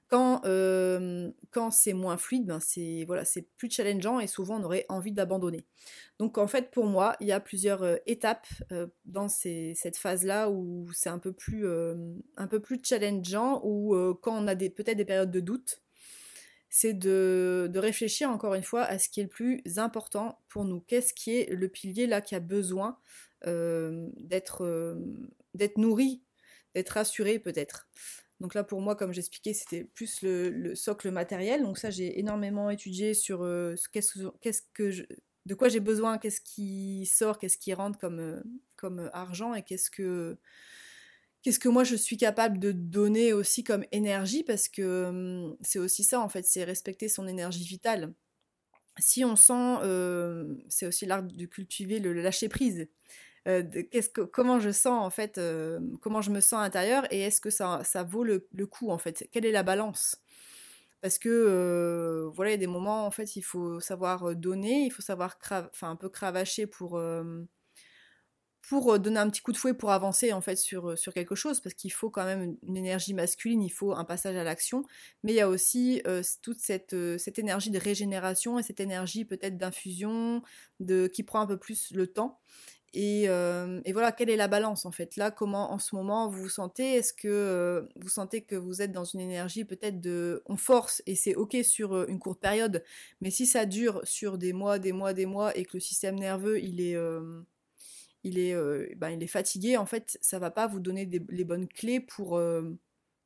Quand, 0.09 0.41
euh, 0.47 1.31
quand 1.51 1.71
c'est 1.71 1.93
moins 1.93 2.17
fluide, 2.17 2.47
ben 2.47 2.61
c'est 2.61 3.05
voilà, 3.07 3.25
plus 3.59 3.71
challengeant 3.71 4.21
et 4.21 4.27
souvent 4.27 4.59
on 4.59 4.65
aurait 4.65 4.87
envie 4.89 5.13
d'abandonner. 5.13 5.67
Donc 6.19 6.39
en 6.39 6.47
fait 6.47 6.71
pour 6.71 6.87
moi, 6.87 7.15
il 7.21 7.27
y 7.27 7.33
a 7.33 7.41
plusieurs 7.41 7.83
euh, 7.83 7.97
étapes 8.07 8.47
euh, 8.73 8.87
dans 9.05 9.29
cette 9.29 9.99
phase-là 9.99 10.49
où 10.49 10.91
c'est 10.95 11.11
un 11.11 11.19
peu 11.19 11.33
plus 11.33 11.67
un 12.39 12.47
peu 12.47 12.61
plus 12.61 12.81
challengeant 12.83 13.61
ou 13.65 13.95
quand 14.23 14.43
on 14.43 14.49
a 14.49 14.57
peut-être 14.57 14.97
des 14.97 15.05
périodes 15.05 15.31
de 15.31 15.41
doute, 15.41 15.83
c'est 16.71 16.95
de, 16.95 17.69
de, 17.71 17.79
réfléchir 17.79 18.31
encore 18.31 18.55
une 18.55 18.63
fois 18.63 18.85
à 18.85 18.99
ce 18.99 19.11
qui 19.11 19.21
est 19.21 19.25
le 19.25 19.29
plus 19.29 19.63
important 19.77 20.41
pour 20.49 20.65
nous. 20.65 20.81
Qu'est-ce 20.81 21.13
qui 21.13 21.37
est 21.37 21.51
le 21.51 21.69
pilier 21.69 22.07
là 22.07 22.23
qui 22.23 22.35
a 22.35 22.41
besoin 22.41 22.99
d'être 23.45 24.97
nourri, 25.77 26.23
d'être 26.75 26.91
rassuré 26.91 27.39
peut-être? 27.39 27.89
Donc 28.41 28.55
là, 28.55 28.63
pour 28.63 28.81
moi, 28.81 28.95
comme 28.95 29.13
j'expliquais, 29.13 29.53
c'était 29.53 29.85
plus 29.85 30.23
le, 30.23 30.75
socle 30.75 31.11
matériel. 31.11 31.63
Donc 31.63 31.79
ça, 31.79 31.91
j'ai 31.91 32.19
énormément 32.21 32.71
étudié 32.71 33.15
sur 33.15 33.43
euh, 33.43 33.75
qu'est-ce 33.93 34.63
que 34.75 35.07
de 35.47 35.55
quoi 35.55 35.69
j'ai 35.69 35.81
besoin, 35.81 36.19
qu'est-ce 36.19 36.41
qui 36.41 37.07
sort, 37.07 37.39
qu'est-ce 37.39 37.59
qui 37.59 37.73
rentre 37.73 37.99
comme, 37.99 38.21
euh, 38.21 38.41
comme 38.77 39.11
argent 39.13 39.55
et 39.55 39.63
qu'est-ce 39.63 39.91
que 39.91 40.37
qu'est-ce 41.43 41.59
que 41.59 41.69
moi 41.69 41.85
je 41.85 41.97
suis 41.97 42.17
capable 42.17 42.59
de 42.59 42.73
donner 42.73 43.33
aussi 43.33 43.65
comme 43.65 43.85
énergie 43.93 44.43
parce 44.43 44.69
que 44.69 45.07
hum, 45.07 45.57
c'est 45.63 45.79
aussi 45.79 46.05
ça 46.05 46.21
en 46.21 46.29
fait, 46.29 46.45
c'est 46.45 46.65
respecter 46.65 47.09
son 47.09 47.27
énergie 47.27 47.65
vitale. 47.65 48.13
Si 48.99 49.25
on 49.25 49.37
sent, 49.37 49.79
euh, 49.83 50.55
c'est 50.69 50.87
aussi 50.87 51.07
l'art 51.07 51.23
de 51.23 51.47
cultiver 51.47 52.01
le 52.01 52.13
lâcher 52.13 52.49
prise. 52.49 52.89
Euh, 53.49 53.63
comment 54.31 54.61
je 54.61 54.71
sens 54.71 55.05
en 55.05 55.11
fait, 55.11 55.39
euh, 55.39 55.81
comment 56.03 56.21
je 56.21 56.31
me 56.31 56.41
sens 56.41 56.69
à 56.75 57.07
et 57.11 57.21
est-ce 57.21 57.41
que 57.41 57.51
ça, 57.51 57.83
vaut 58.07 58.25
le, 58.25 58.41
coup 58.67 58.91
en 58.91 58.99
fait? 58.99 59.27
Quelle 59.33 59.47
est 59.47 59.53
la 59.53 59.63
balance? 59.63 60.21
Parce 61.01 61.19
que 61.19 61.29
euh, 61.29 62.29
voilà, 62.35 62.51
il 62.51 62.55
y 62.55 62.57
a 62.57 62.59
des 62.59 62.67
moments 62.67 63.07
en 63.07 63.11
fait, 63.11 63.37
il 63.37 63.43
faut 63.43 63.81
savoir 63.81 64.35
donner, 64.37 64.85
il 64.85 64.91
faut 64.91 65.03
savoir 65.03 65.39
un 65.83 65.97
peu 65.97 66.09
cravacher 66.09 66.67
pour 66.67 67.01
pour 68.69 68.99
donner 68.99 69.19
un 69.19 69.31
petit 69.31 69.41
coup 69.41 69.53
de 69.53 69.57
fouet 69.57 69.73
pour 69.73 69.93
avancer 69.93 70.35
en 70.35 70.43
fait 70.43 70.57
sur, 70.57 70.99
sur 70.99 71.15
quelque 71.15 71.35
chose 71.35 71.59
parce 71.61 71.75
qu'il 71.75 71.91
faut 71.91 72.11
quand 72.11 72.27
même 72.27 72.59
une 72.67 72.77
énergie 72.77 73.15
masculine, 73.15 73.63
il 73.63 73.71
faut 73.71 73.95
un 73.95 74.05
passage 74.05 74.37
à 74.37 74.45
l'action, 74.45 74.85
mais 75.23 75.33
il 75.33 75.37
y 75.37 75.41
a 75.41 75.49
aussi 75.49 76.03
toute 76.43 76.59
cette, 76.59 76.95
cette 77.19 77.39
énergie 77.39 77.71
de 77.71 77.79
régénération 77.79 78.59
et 78.59 78.63
cette 78.63 78.81
énergie 78.81 79.25
peut-être 79.25 79.57
d'infusion 79.57 80.43
de 80.81 81.07
qui 81.07 81.23
prend 81.23 81.41
un 81.41 81.47
peu 81.47 81.57
plus 81.57 81.93
le 81.93 82.09
temps 82.09 82.41
euh, 82.97 83.81
et, 83.85 83.93
voilà, 83.93 84.13
quelle 84.13 84.31
est 84.31 84.37
la 84.37 84.49
balance 84.49 84.87
en 84.87 84.93
fait? 84.93 85.17
Là, 85.17 85.31
comment 85.31 85.73
en 85.73 85.79
ce 85.79 85.95
moment 85.95 86.29
vous 86.29 86.43
vous 86.43 86.49
sentez? 86.49 86.95
Est-ce 86.95 87.13
que 87.13 87.29
euh, 87.29 87.83
vous 87.97 88.09
sentez 88.09 88.43
que 88.43 88.57
vous 88.57 88.81
êtes 88.81 88.93
dans 88.93 89.05
une 89.05 89.21
énergie 89.21 89.65
peut-être 89.65 90.01
de... 90.01 90.43
On 90.47 90.57
force 90.57 91.03
et 91.07 91.15
c'est 91.15 91.35
ok 91.35 91.57
sur 91.63 91.95
euh, 91.95 92.07
une 92.09 92.19
courte 92.19 92.41
période, 92.41 92.83
mais 93.21 93.31
si 93.31 93.47
ça 93.47 93.67
dure 93.67 94.01
sur 94.05 94.39
des 94.39 94.53
mois, 94.53 94.79
des 94.79 94.93
mois, 94.93 95.13
des 95.13 95.27
mois 95.27 95.57
et 95.57 95.65
que 95.65 95.77
le 95.77 95.81
système 95.81 96.15
nerveux 96.15 96.61
il 96.61 96.81
est, 96.81 96.97
il 98.25 98.39
est, 98.39 98.55
ben, 98.97 99.11
il 99.11 99.23
est 99.23 99.29
fatigué, 99.29 99.77
en 99.77 99.87
fait, 99.87 100.19
ça 100.21 100.39
va 100.39 100.51
pas 100.51 100.67
vous 100.67 100.81
donner 100.81 101.09
les 101.29 101.45
bonnes 101.45 101.69
clés 101.69 102.01
pour, 102.01 102.41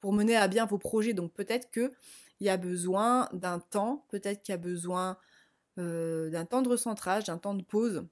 pour 0.00 0.12
mener 0.12 0.37
à 0.37 0.49
bien 0.49 0.67
vos 0.67 0.79
projets. 0.79 1.15
Donc 1.15 1.32
peut-être 1.32 1.70
qu'il 1.70 1.91
y 2.41 2.49
a 2.49 2.56
besoin 2.56 3.29
d'un 3.32 3.61
temps, 3.61 4.05
peut-être 4.11 4.43
qu'il 4.43 4.53
y 4.53 4.56
a 4.56 4.58
besoin 4.58 5.17
d'un 5.76 6.44
temps 6.46 6.63
de 6.63 6.69
recentrage, 6.69 7.25
d'un 7.25 7.39
temps 7.39 7.55
de 7.55 7.63
pause 7.63 8.05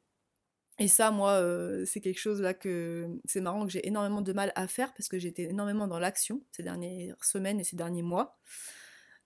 et 0.80 0.88
ça, 0.88 1.10
moi, 1.10 1.32
euh, 1.32 1.84
c'est 1.84 2.00
quelque 2.00 2.18
chose 2.18 2.40
là 2.40 2.54
que 2.54 3.06
c'est 3.26 3.42
marrant 3.42 3.66
que 3.66 3.70
j'ai 3.70 3.86
énormément 3.86 4.22
de 4.22 4.32
mal 4.32 4.50
à 4.54 4.66
faire 4.66 4.94
parce 4.94 5.10
que 5.10 5.18
j'étais 5.18 5.42
énormément 5.42 5.86
dans 5.86 5.98
l'action 5.98 6.40
ces 6.52 6.62
dernières 6.62 7.22
semaines 7.22 7.60
et 7.60 7.64
ces 7.64 7.76
derniers 7.76 8.02
mois. 8.02 8.38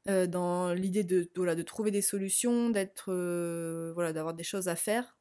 Euh, 0.09 0.27
dans 0.27 0.75
l'idée 0.75 1.05
de, 1.05 1.23
trouver 1.63 1.93
des 1.93 2.03
solutions, 2.03 2.71
d'être 2.71 3.13
euh, 3.13 3.93
voilà, 3.95 4.13
d'avoir 4.13 4.35
des 4.35 4.43
choses 4.43 4.67
à 4.67 4.75
faire. 4.75 5.17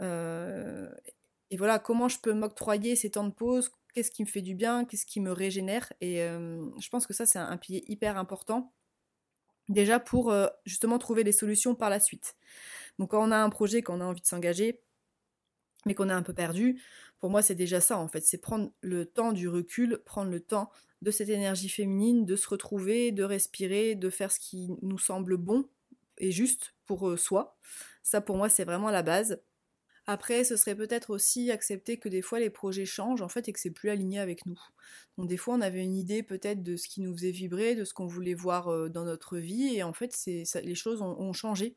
et 0.00 1.56
voilà, 1.58 1.78
comment 1.78 2.08
je 2.08 2.20
peux 2.20 2.32
m'octroyer 2.32 2.96
ces 2.96 3.10
temps 3.10 3.24
de 3.28 3.34
pause, 3.34 3.70
qu'est-ce 3.92 4.10
qui 4.10 4.24
me 4.24 4.28
fait 4.28 4.40
du 4.40 4.54
bien, 4.54 4.86
qu'est-ce 4.86 5.04
qui 5.04 5.20
me 5.20 5.30
régénère? 5.30 5.92
Et 6.00 6.20
je 6.20 6.88
pense 6.88 7.06
que 7.06 7.12
ça, 7.12 7.26
c'est 7.26 7.38
un, 7.38 7.48
un, 7.50 7.58
pilier 7.58 7.84
hyper 7.86 8.16
important. 8.16 8.72
Déjà 9.68 10.00
pour 10.00 10.34
justement 10.64 10.98
trouver 10.98 11.22
des 11.22 11.32
solutions 11.32 11.74
par 11.74 11.90
la 11.90 12.00
suite. 12.00 12.34
Donc 12.98 13.10
quand 13.10 13.22
on 13.22 13.30
a 13.30 13.36
un 13.36 13.50
projet, 13.50 13.82
qu'on 13.82 14.00
a 14.00 14.04
envie 14.04 14.22
de 14.22 14.26
s'engager, 14.26 14.80
mais 15.86 15.94
qu'on 15.94 16.10
est 16.10 16.12
un 16.12 16.22
peu 16.22 16.34
perdu, 16.34 16.82
pour 17.20 17.30
moi 17.30 17.40
c'est 17.40 17.54
déjà 17.54 17.80
ça 17.80 17.96
en 17.98 18.08
fait, 18.08 18.20
c'est 18.20 18.38
prendre 18.38 18.70
le 18.82 19.06
temps 19.06 19.32
du 19.32 19.48
recul, 19.48 20.02
prendre 20.04 20.30
le 20.30 20.40
temps 20.40 20.70
de 21.02 21.10
cette 21.10 21.28
énergie 21.28 21.68
féminine, 21.68 22.26
de 22.26 22.36
se 22.36 22.48
retrouver, 22.48 23.12
de 23.12 23.22
respirer, 23.22 23.94
de 23.94 24.10
faire 24.10 24.30
ce 24.30 24.40
qui 24.40 24.68
nous 24.82 24.98
semble 24.98 25.36
bon 25.36 25.68
et 26.18 26.32
juste 26.32 26.74
pour 26.86 27.08
euh, 27.08 27.16
soi. 27.16 27.56
Ça 28.02 28.20
pour 28.20 28.36
moi 28.36 28.48
c'est 28.48 28.64
vraiment 28.64 28.90
la 28.90 29.02
base. 29.02 29.40
Après, 30.08 30.44
ce 30.44 30.54
serait 30.54 30.76
peut-être 30.76 31.10
aussi 31.10 31.50
accepter 31.50 31.98
que 31.98 32.08
des 32.08 32.22
fois 32.22 32.38
les 32.38 32.48
projets 32.48 32.86
changent 32.86 33.22
en 33.22 33.28
fait 33.28 33.48
et 33.48 33.52
que 33.52 33.58
c'est 33.58 33.72
plus 33.72 33.90
aligné 33.90 34.20
avec 34.20 34.46
nous. 34.46 34.60
Donc 35.18 35.28
des 35.28 35.36
fois 35.36 35.54
on 35.54 35.60
avait 35.60 35.82
une 35.82 35.96
idée 35.96 36.22
peut-être 36.22 36.62
de 36.62 36.76
ce 36.76 36.88
qui 36.88 37.00
nous 37.00 37.12
faisait 37.12 37.32
vibrer, 37.32 37.74
de 37.74 37.84
ce 37.84 37.92
qu'on 37.92 38.06
voulait 38.06 38.34
voir 38.34 38.68
euh, 38.68 38.88
dans 38.88 39.04
notre 39.04 39.36
vie 39.38 39.74
et 39.74 39.82
en 39.82 39.92
fait 39.92 40.12
c'est 40.12 40.44
les 40.62 40.74
choses 40.76 41.02
ont 41.02 41.32
changé. 41.32 41.76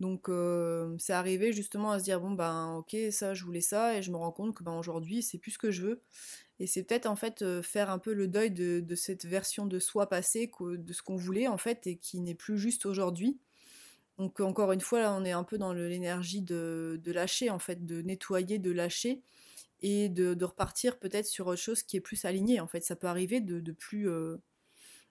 Donc 0.00 0.28
euh, 0.28 0.96
c'est 0.98 1.12
arrivé 1.12 1.52
justement 1.52 1.92
à 1.92 2.00
se 2.00 2.04
dire 2.04 2.20
bon 2.20 2.32
ben 2.32 2.74
ok 2.78 2.96
ça 3.12 3.32
je 3.32 3.44
voulais 3.44 3.60
ça 3.60 3.96
et 3.96 4.02
je 4.02 4.10
me 4.10 4.16
rends 4.16 4.32
compte 4.32 4.54
que 4.54 4.64
ben 4.64 4.76
aujourd'hui 4.76 5.22
c'est 5.22 5.38
plus 5.38 5.52
ce 5.52 5.58
que 5.58 5.70
je 5.70 5.82
veux 5.82 6.02
et 6.58 6.66
c'est 6.66 6.82
peut-être 6.82 7.06
en 7.06 7.14
fait 7.14 7.42
euh, 7.42 7.62
faire 7.62 7.90
un 7.90 7.98
peu 7.98 8.12
le 8.12 8.26
deuil 8.26 8.50
de, 8.50 8.94
cette 8.96 9.24
version 9.24 9.66
de 9.66 9.78
soi 9.78 10.08
passée 10.08 10.50
de 10.60 10.92
ce 10.92 11.02
qu'on 11.02 11.16
voulait 11.16 11.46
en 11.46 11.58
fait 11.58 11.86
et 11.86 11.96
qui 11.96 12.20
n'est 12.20 12.34
plus 12.34 12.58
juste 12.58 12.86
aujourd'hui. 12.86 13.38
Donc 14.18 14.40
encore 14.40 14.72
une 14.72 14.80
fois 14.80 15.00
là 15.00 15.14
on 15.14 15.24
est 15.24 15.32
un 15.32 15.44
peu 15.44 15.58
dans 15.58 15.72
l'énergie 15.72 16.42
de, 16.42 17.00
lâcher 17.06 17.50
en 17.50 17.60
fait, 17.60 17.86
de 17.86 18.02
nettoyer, 18.02 18.58
de 18.58 18.72
lâcher 18.72 19.22
et 19.80 20.08
de, 20.08 20.44
repartir 20.44 20.98
peut-être 20.98 21.26
sur 21.26 21.46
autre 21.46 21.60
chose 21.60 21.82
qui 21.84 21.96
est 21.96 22.00
plus 22.00 22.24
aligné 22.24 22.60
en 22.60 22.66
fait. 22.66 22.82
Ça 22.82 22.96
peut 22.96 23.08
arriver 23.08 23.40
de, 23.40 23.72
plus 23.72 24.08
euh, 24.08 24.38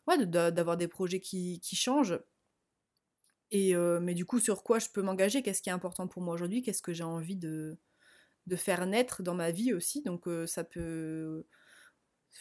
ouais 0.08 0.25
d'avoir 0.25 0.75
des 0.75 0.90
projets 0.90 1.22
qui 1.22 1.62
changent 1.75 2.20
Et, 3.53 3.75
mais 4.01 4.13
du 4.13 4.25
coup, 4.25 4.39
sur 4.39 4.63
quoi 4.63 4.79
je 4.79 4.88
peux 4.93 5.01
m'engager? 5.01 5.43
Qu'est-ce 5.43 5.62
qui 5.62 5.69
est 5.69 5.74
important 5.74 6.07
pour 6.07 6.22
moi 6.22 6.33
aujourd'hui? 6.33 6.62
Qu'est-ce 6.62 6.81
que 6.81 6.91
j'ai 6.91 7.03
envie 7.03 7.38
de, 7.38 7.77
faire 8.55 8.86
naître 8.86 9.24
dans 9.24 9.36
ma 9.36 9.51
vie 9.51 9.74
aussi? 9.74 10.01
Donc 10.01 10.27
ça 10.48 10.63
peut 10.63 11.45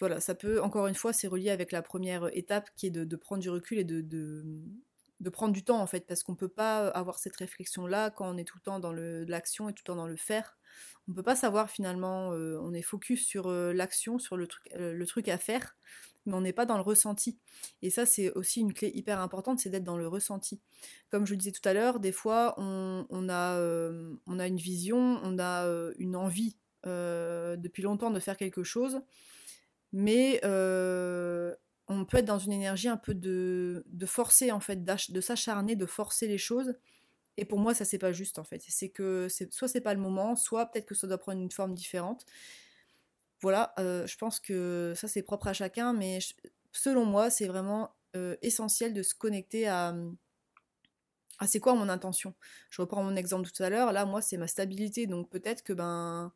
voilà, 0.00 0.20
ça 0.20 0.34
peut, 0.34 0.60
encore 0.62 0.86
une 0.86 0.94
fois, 0.94 1.12
c'est 1.12 1.28
relié 1.28 1.50
avec 1.50 1.70
la 1.70 1.82
première 1.82 2.34
étape 2.36 2.70
qui 2.76 2.86
est 2.86 2.90
de, 2.90 3.16
prendre 3.16 3.42
du 3.42 3.50
recul 3.50 3.78
et 3.78 3.84
de, 3.84 4.34
prendre 5.30 5.52
du 5.52 5.64
temps 5.64 5.80
en 5.80 5.86
fait, 5.86 6.06
parce 6.06 6.22
qu'on 6.22 6.34
peut 6.34 6.48
pas 6.48 6.88
avoir 6.88 7.18
cette 7.18 7.36
réflexion-là 7.36 8.10
quand 8.10 8.28
on 8.28 8.36
est 8.36 8.44
tout 8.44 8.58
le 8.58 8.62
temps 8.62 8.80
dans 8.80 8.92
l'action 8.92 9.68
et 9.68 9.72
tout 9.72 9.82
le 9.84 9.92
temps 9.92 9.96
dans 9.96 10.06
le 10.06 10.16
faire. 10.16 10.58
On 11.08 11.12
peut 11.12 11.22
pas 11.22 11.36
savoir 11.36 11.70
finalement, 11.70 12.32
euh, 12.32 12.58
on 12.62 12.72
est 12.72 12.82
focus 12.82 13.26
sur 13.26 13.48
euh, 13.48 13.72
l'action, 13.72 14.18
sur 14.18 14.36
le 14.36 14.46
truc, 14.46 14.68
euh, 14.76 14.92
le 14.92 15.06
truc 15.06 15.28
à 15.28 15.38
faire, 15.38 15.76
mais 16.26 16.34
on 16.34 16.40
n'est 16.40 16.52
pas 16.52 16.66
dans 16.66 16.76
le 16.76 16.82
ressenti. 16.82 17.38
Et 17.82 17.90
ça, 17.90 18.06
c'est 18.06 18.32
aussi 18.32 18.60
une 18.60 18.72
clé 18.72 18.90
hyper 18.94 19.20
importante, 19.20 19.58
c'est 19.58 19.70
d'être 19.70 19.84
dans 19.84 19.98
le 19.98 20.08
ressenti. 20.08 20.60
Comme 21.10 21.26
je 21.26 21.32
le 21.32 21.38
disais 21.38 21.52
tout 21.52 21.68
à 21.68 21.72
l'heure, 21.72 22.00
des 22.00 22.12
fois, 22.12 22.54
on, 22.56 23.06
on 23.10 23.28
a, 23.28 23.60
on 24.26 24.38
a 24.38 24.46
une 24.46 24.56
vision, 24.56 25.20
on 25.22 25.38
a 25.38 25.66
une 25.98 26.16
envie 26.16 26.56
depuis 26.84 27.82
longtemps 27.82 28.10
de 28.10 28.18
faire 28.18 28.36
quelque 28.36 28.64
chose 28.64 29.02
mais 29.92 30.40
euh, 30.44 31.54
on 32.00 32.04
peut 32.04 32.18
être 32.18 32.24
dans 32.24 32.38
une 32.38 32.52
énergie 32.52 32.88
un 32.88 32.96
peu 32.96 33.14
de, 33.14 33.84
de 33.86 34.06
forcer 34.06 34.52
en 34.52 34.60
fait, 34.60 34.84
de 34.84 35.20
s'acharner, 35.20 35.76
de 35.76 35.86
forcer 35.86 36.28
les 36.28 36.38
choses. 36.38 36.74
Et 37.38 37.44
pour 37.44 37.58
moi, 37.58 37.74
ça 37.74 37.84
c'est 37.84 37.98
pas 37.98 38.12
juste 38.12 38.38
en 38.38 38.44
fait. 38.44 38.62
C'est 38.68 38.90
que 38.90 39.28
soit 39.50 39.68
c'est 39.68 39.80
pas 39.80 39.94
le 39.94 40.00
moment, 40.00 40.36
soit 40.36 40.66
peut-être 40.66 40.86
que 40.86 40.94
ça 40.94 41.06
doit 41.06 41.18
prendre 41.18 41.40
une 41.40 41.50
forme 41.50 41.74
différente. 41.74 42.26
Voilà, 43.40 43.74
euh, 43.78 44.06
je 44.06 44.16
pense 44.16 44.38
que 44.40 44.92
ça 44.96 45.08
c'est 45.08 45.22
propre 45.22 45.48
à 45.48 45.52
chacun, 45.52 45.92
mais 45.92 46.20
selon 46.72 47.04
moi, 47.04 47.30
c'est 47.30 47.46
vraiment 47.46 47.94
euh, 48.16 48.36
essentiel 48.42 48.94
de 48.94 49.02
se 49.02 49.14
connecter 49.14 49.66
à, 49.66 49.94
à 51.38 51.46
c'est 51.46 51.60
quoi 51.60 51.74
mon 51.74 51.88
intention. 51.88 52.34
Je 52.70 52.80
reprends 52.82 53.02
mon 53.02 53.16
exemple 53.16 53.50
tout 53.50 53.62
à 53.62 53.70
l'heure. 53.70 53.92
Là, 53.92 54.04
moi, 54.04 54.22
c'est 54.22 54.36
ma 54.36 54.46
stabilité, 54.46 55.06
donc 55.06 55.28
peut-être 55.30 55.62
que 55.64 55.72
ben 55.72 56.32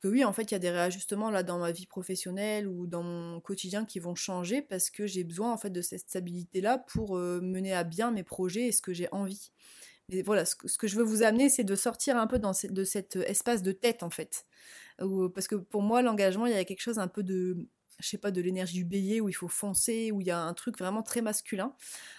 que 0.00 0.08
oui, 0.08 0.24
en 0.24 0.32
fait, 0.32 0.50
il 0.50 0.52
y 0.52 0.54
a 0.54 0.58
des 0.58 0.70
réajustements 0.70 1.30
là 1.30 1.42
dans 1.42 1.58
ma 1.58 1.72
vie 1.72 1.86
professionnelle 1.86 2.68
ou 2.68 2.86
dans 2.86 3.02
mon 3.02 3.40
quotidien 3.40 3.84
qui 3.84 3.98
vont 3.98 4.14
changer 4.14 4.62
parce 4.62 4.90
que 4.90 5.06
j'ai 5.06 5.24
besoin 5.24 5.52
en 5.52 5.58
fait 5.58 5.70
de 5.70 5.80
cette 5.80 6.00
stabilité-là 6.00 6.78
pour 6.78 7.16
euh, 7.16 7.40
mener 7.40 7.72
à 7.72 7.84
bien 7.84 8.10
mes 8.10 8.22
projets 8.22 8.66
et 8.66 8.72
ce 8.72 8.82
que 8.82 8.92
j'ai 8.92 9.08
envie. 9.12 9.50
Mais 10.08 10.22
voilà, 10.22 10.44
ce 10.44 10.54
que, 10.54 10.86
je 10.86 10.96
veux 10.96 11.02
vous 11.02 11.22
amener, 11.22 11.48
c'est 11.48 11.64
de 11.64 11.74
sortir 11.74 12.16
un 12.16 12.28
peu 12.28 12.38
de 12.38 12.84
cet 12.84 13.16
espace 13.16 13.62
de 13.62 13.72
tête 13.72 14.02
en 14.02 14.10
fait. 14.10 14.46
parce 15.34 15.48
que 15.48 15.56
pour 15.56 15.82
moi, 15.82 16.02
l'engagement, 16.02 16.46
il 16.46 16.52
y 16.52 16.56
a 16.56 16.64
quelque 16.64 16.80
chose 16.80 17.00
un 17.00 17.08
peu 17.08 17.24
de, 17.24 17.66
je 17.98 18.08
sais 18.08 18.18
pas, 18.18 18.30
de 18.30 18.40
l'énergie 18.40 18.74
du 18.74 18.84
bélier 18.84 19.20
où 19.20 19.28
il 19.28 19.32
faut 19.32 19.48
foncer, 19.48 20.12
où 20.12 20.20
il 20.20 20.26
y 20.26 20.30
a 20.30 20.40
un 20.40 20.54
truc 20.54 20.78
vraiment 20.78 21.02
très 21.02 21.22
masculin. 21.22 21.74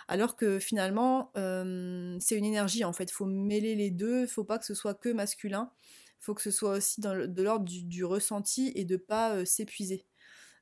Alors 0.07 0.35
que 0.35 0.59
finalement, 0.59 1.31
euh, 1.37 2.17
c'est 2.19 2.35
une 2.35 2.45
énergie 2.45 2.83
en 2.83 2.93
fait. 2.93 3.05
Il 3.05 3.13
faut 3.13 3.25
mêler 3.25 3.75
les 3.75 3.91
deux, 3.91 4.23
il 4.23 4.27
faut 4.27 4.43
pas 4.43 4.59
que 4.59 4.65
ce 4.65 4.73
soit 4.73 4.93
que 4.95 5.09
masculin 5.09 5.71
faut 6.19 6.33
que 6.33 6.41
ce 6.41 6.51
soit 6.51 6.77
aussi 6.77 7.01
de 7.01 7.41
l'ordre 7.41 7.65
du, 7.65 8.03
ressenti 8.03 8.71
et 8.75 8.85
de 8.85 8.97
pas 8.97 9.35
euh, 9.35 9.45
s'épuiser. 9.45 10.05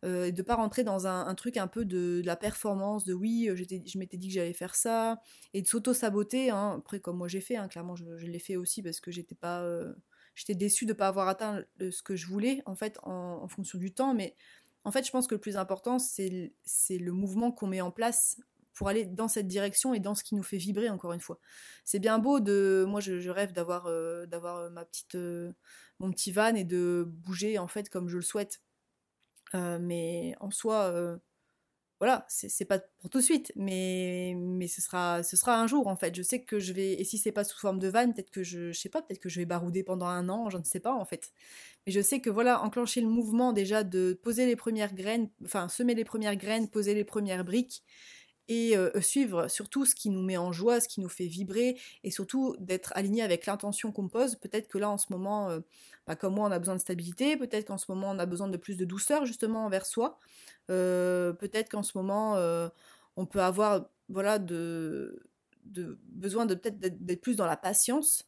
Euh, 0.04 0.26
et 0.26 0.32
de 0.32 0.42
pas 0.44 0.56
rentrer 0.56 0.84
dans 0.84 1.08
un, 1.08 1.34
truc 1.36 1.58
un 1.58 1.68
peu 1.68 1.86
de, 1.86 2.22
la 2.26 2.36
performance, 2.36 3.06
de 3.06 3.14
oui, 3.14 3.50
euh, 3.50 3.56
je 3.56 3.98
m'étais 3.98 4.18
dit 4.18 4.28
que 4.28 4.34
j'allais 4.34 4.54
faire 4.54 4.76
ça, 4.76 5.20
et 5.54 5.62
de 5.62 5.68
s'auto-saboter, 5.68 6.52
hein. 6.52 6.76
après 6.78 7.00
comme 7.00 7.18
moi 7.18 7.28
j'ai 7.28 7.42
fait, 7.42 7.56
hein, 7.56 7.68
clairement 7.68 7.96
je, 7.96 8.06
l'ai 8.06 8.40
fait 8.40 8.56
aussi 8.56 8.84
parce 8.84 9.00
que 9.00 9.10
j'étais 9.10 9.36
pas... 9.36 9.66
j'étais 10.36 10.54
déçue 10.54 10.86
de 10.86 10.92
ne 10.92 10.98
pas 10.98 11.08
avoir 11.08 11.28
atteint 11.28 11.64
ce 11.80 12.04
que 12.04 12.16
je 12.16 12.28
voulais, 12.28 12.62
en 12.66 12.76
fait, 12.76 13.00
en, 13.04 13.48
fonction 13.48 13.80
du 13.80 13.94
temps, 13.94 14.14
mais 14.14 14.36
en 14.84 14.92
fait 14.92 15.08
je 15.08 15.12
pense 15.12 15.28
que 15.28 15.36
le 15.36 15.42
plus 15.42 15.58
important 15.58 15.98
c'est 15.98 16.52
le 16.90 17.12
mouvement 17.12 17.52
qu'on 17.52 17.68
met 17.68 17.82
en 17.82 17.90
place 17.90 18.38
pour 18.76 18.90
aller 18.90 19.06
dans 19.06 19.28
cette 19.28 19.48
direction 19.48 19.94
et 19.94 20.00
dans 20.00 20.14
ce 20.16 20.24
qui 20.24 20.36
nous 20.36 20.44
fait 20.44 20.58
vibrer 20.58 20.90
encore 20.90 21.14
une 21.14 21.22
fois. 21.22 21.40
C'est 21.86 22.00
bien 22.00 22.20
beau 22.20 22.40
de 22.40 22.86
moi 22.88 23.00
je, 23.00 23.30
rêve 23.30 23.54
d'avoir 23.54 23.88
euh, 23.88 24.26
d'avoir 24.28 24.58
euh, 24.58 24.70
ma 24.70 24.86
petite 24.86 25.16
euh, 25.16 25.52
mon 26.00 26.12
petit 26.12 26.32
van 26.32 26.54
et 26.56 26.66
de 26.66 27.06
bouger 27.08 27.58
en 27.58 27.68
fait 27.68 27.90
comme 27.90 28.10
je 28.10 28.18
le 28.18 28.22
souhaite. 28.22 28.62
mais 29.54 30.36
en 30.40 30.52
soi 30.52 31.20
voilà, 32.00 32.26
c'est 32.28 32.66
pas 32.66 32.80
pour 33.00 33.10
tout 33.10 33.20
de 33.20 33.24
suite, 33.24 33.54
mais, 33.56 34.34
mais 34.36 34.68
ce, 34.68 34.82
sera, 34.82 35.24
ce 35.24 35.38
sera 35.38 35.58
un 35.62 35.66
jour 35.66 35.88
en 35.88 35.96
fait. 35.96 36.14
Je 36.14 36.22
sais 36.22 36.44
que 36.44 36.60
je 36.60 36.74
vais, 36.74 36.94
et 36.94 37.06
si 37.06 37.18
c'est 37.18 37.32
pas 37.32 37.46
sous 37.46 37.58
forme 37.58 37.80
de 37.80 37.88
van, 37.88 38.12
peut-être 38.12 38.32
que 38.32 38.44
je, 38.44 38.74
je 38.74 38.78
sais 38.80 38.90
pas, 38.90 39.02
peut-être 39.02 39.22
que 39.22 39.30
je 39.30 39.40
vais 39.40 39.46
barouder 39.46 39.82
pendant 39.82 40.08
un 40.08 40.28
an, 40.28 40.50
je 40.50 40.58
ne 40.58 40.64
sais 40.66 40.82
pas 40.82 40.94
en 40.94 41.06
fait. 41.06 41.32
Mais 41.88 41.94
je 41.94 42.02
sais 42.02 42.20
que 42.20 42.30
voilà, 42.30 42.62
enclencher 42.64 43.00
le 43.00 43.08
mouvement 43.08 43.54
déjà 43.54 43.86
de 43.86 44.20
poser 44.22 44.46
les 44.46 44.58
premières 44.58 44.94
graines, 44.94 45.30
enfin 45.46 45.70
semer 45.70 45.96
les 45.96 46.04
premières 46.04 46.36
graines, 46.36 46.70
poser 46.70 46.94
les 46.94 47.06
premières 47.06 47.46
briques, 47.46 47.82
et 48.48 48.78
euh, 48.78 49.02
suivre 49.02 49.48
surtout 49.48 49.86
ce 49.86 49.96
qui 49.96 50.10
nous 50.10 50.22
met 50.22 50.38
en 50.38 50.52
joie, 50.52 50.80
ce 50.80 50.88
qui 50.88 51.02
nous 51.02 51.10
fait 51.10 51.26
vibrer, 51.26 51.80
et 52.04 52.12
surtout 52.12 52.56
d'être 52.60 52.94
aligné 52.96 53.24
avec 53.24 53.46
l'intention 53.46 53.92
qu'on 53.92 54.08
pose. 54.08 54.36
Peut-être 54.36 54.68
que 54.68 54.78
là, 54.78 54.90
en 54.90 54.98
ce 54.98 55.08
moment, 55.10 55.50
euh, 55.50 55.60
comme 56.20 56.36
moi, 56.36 56.48
on 56.48 56.52
a 56.52 56.60
besoin 56.60 56.76
de 56.76 56.80
stabilité, 56.80 57.38
peut-être 57.38 57.68
qu'en 57.68 57.78
ce 57.78 57.86
moment, 57.90 58.12
on 58.12 58.20
a 58.20 58.26
besoin 58.26 58.48
de 58.48 58.58
plus 58.58 58.78
de 58.78 58.86
douceur, 58.86 59.26
justement, 59.26 59.66
envers 59.66 59.86
soi. 59.86 60.20
Peut-être 60.68 61.70
qu'en 61.70 61.84
ce 61.84 61.98
moment, 61.98 62.38
on 63.16 63.26
peut 63.26 63.42
avoir 63.42 63.88
voilà, 64.10 64.38
de, 64.38 65.24
besoin 65.64 66.46
de 66.46 66.54
peut-être 66.54 66.80
d'être 66.80 67.22
plus 67.22 67.36
dans 67.36 67.48
la 67.48 67.58
patience. 67.58 68.28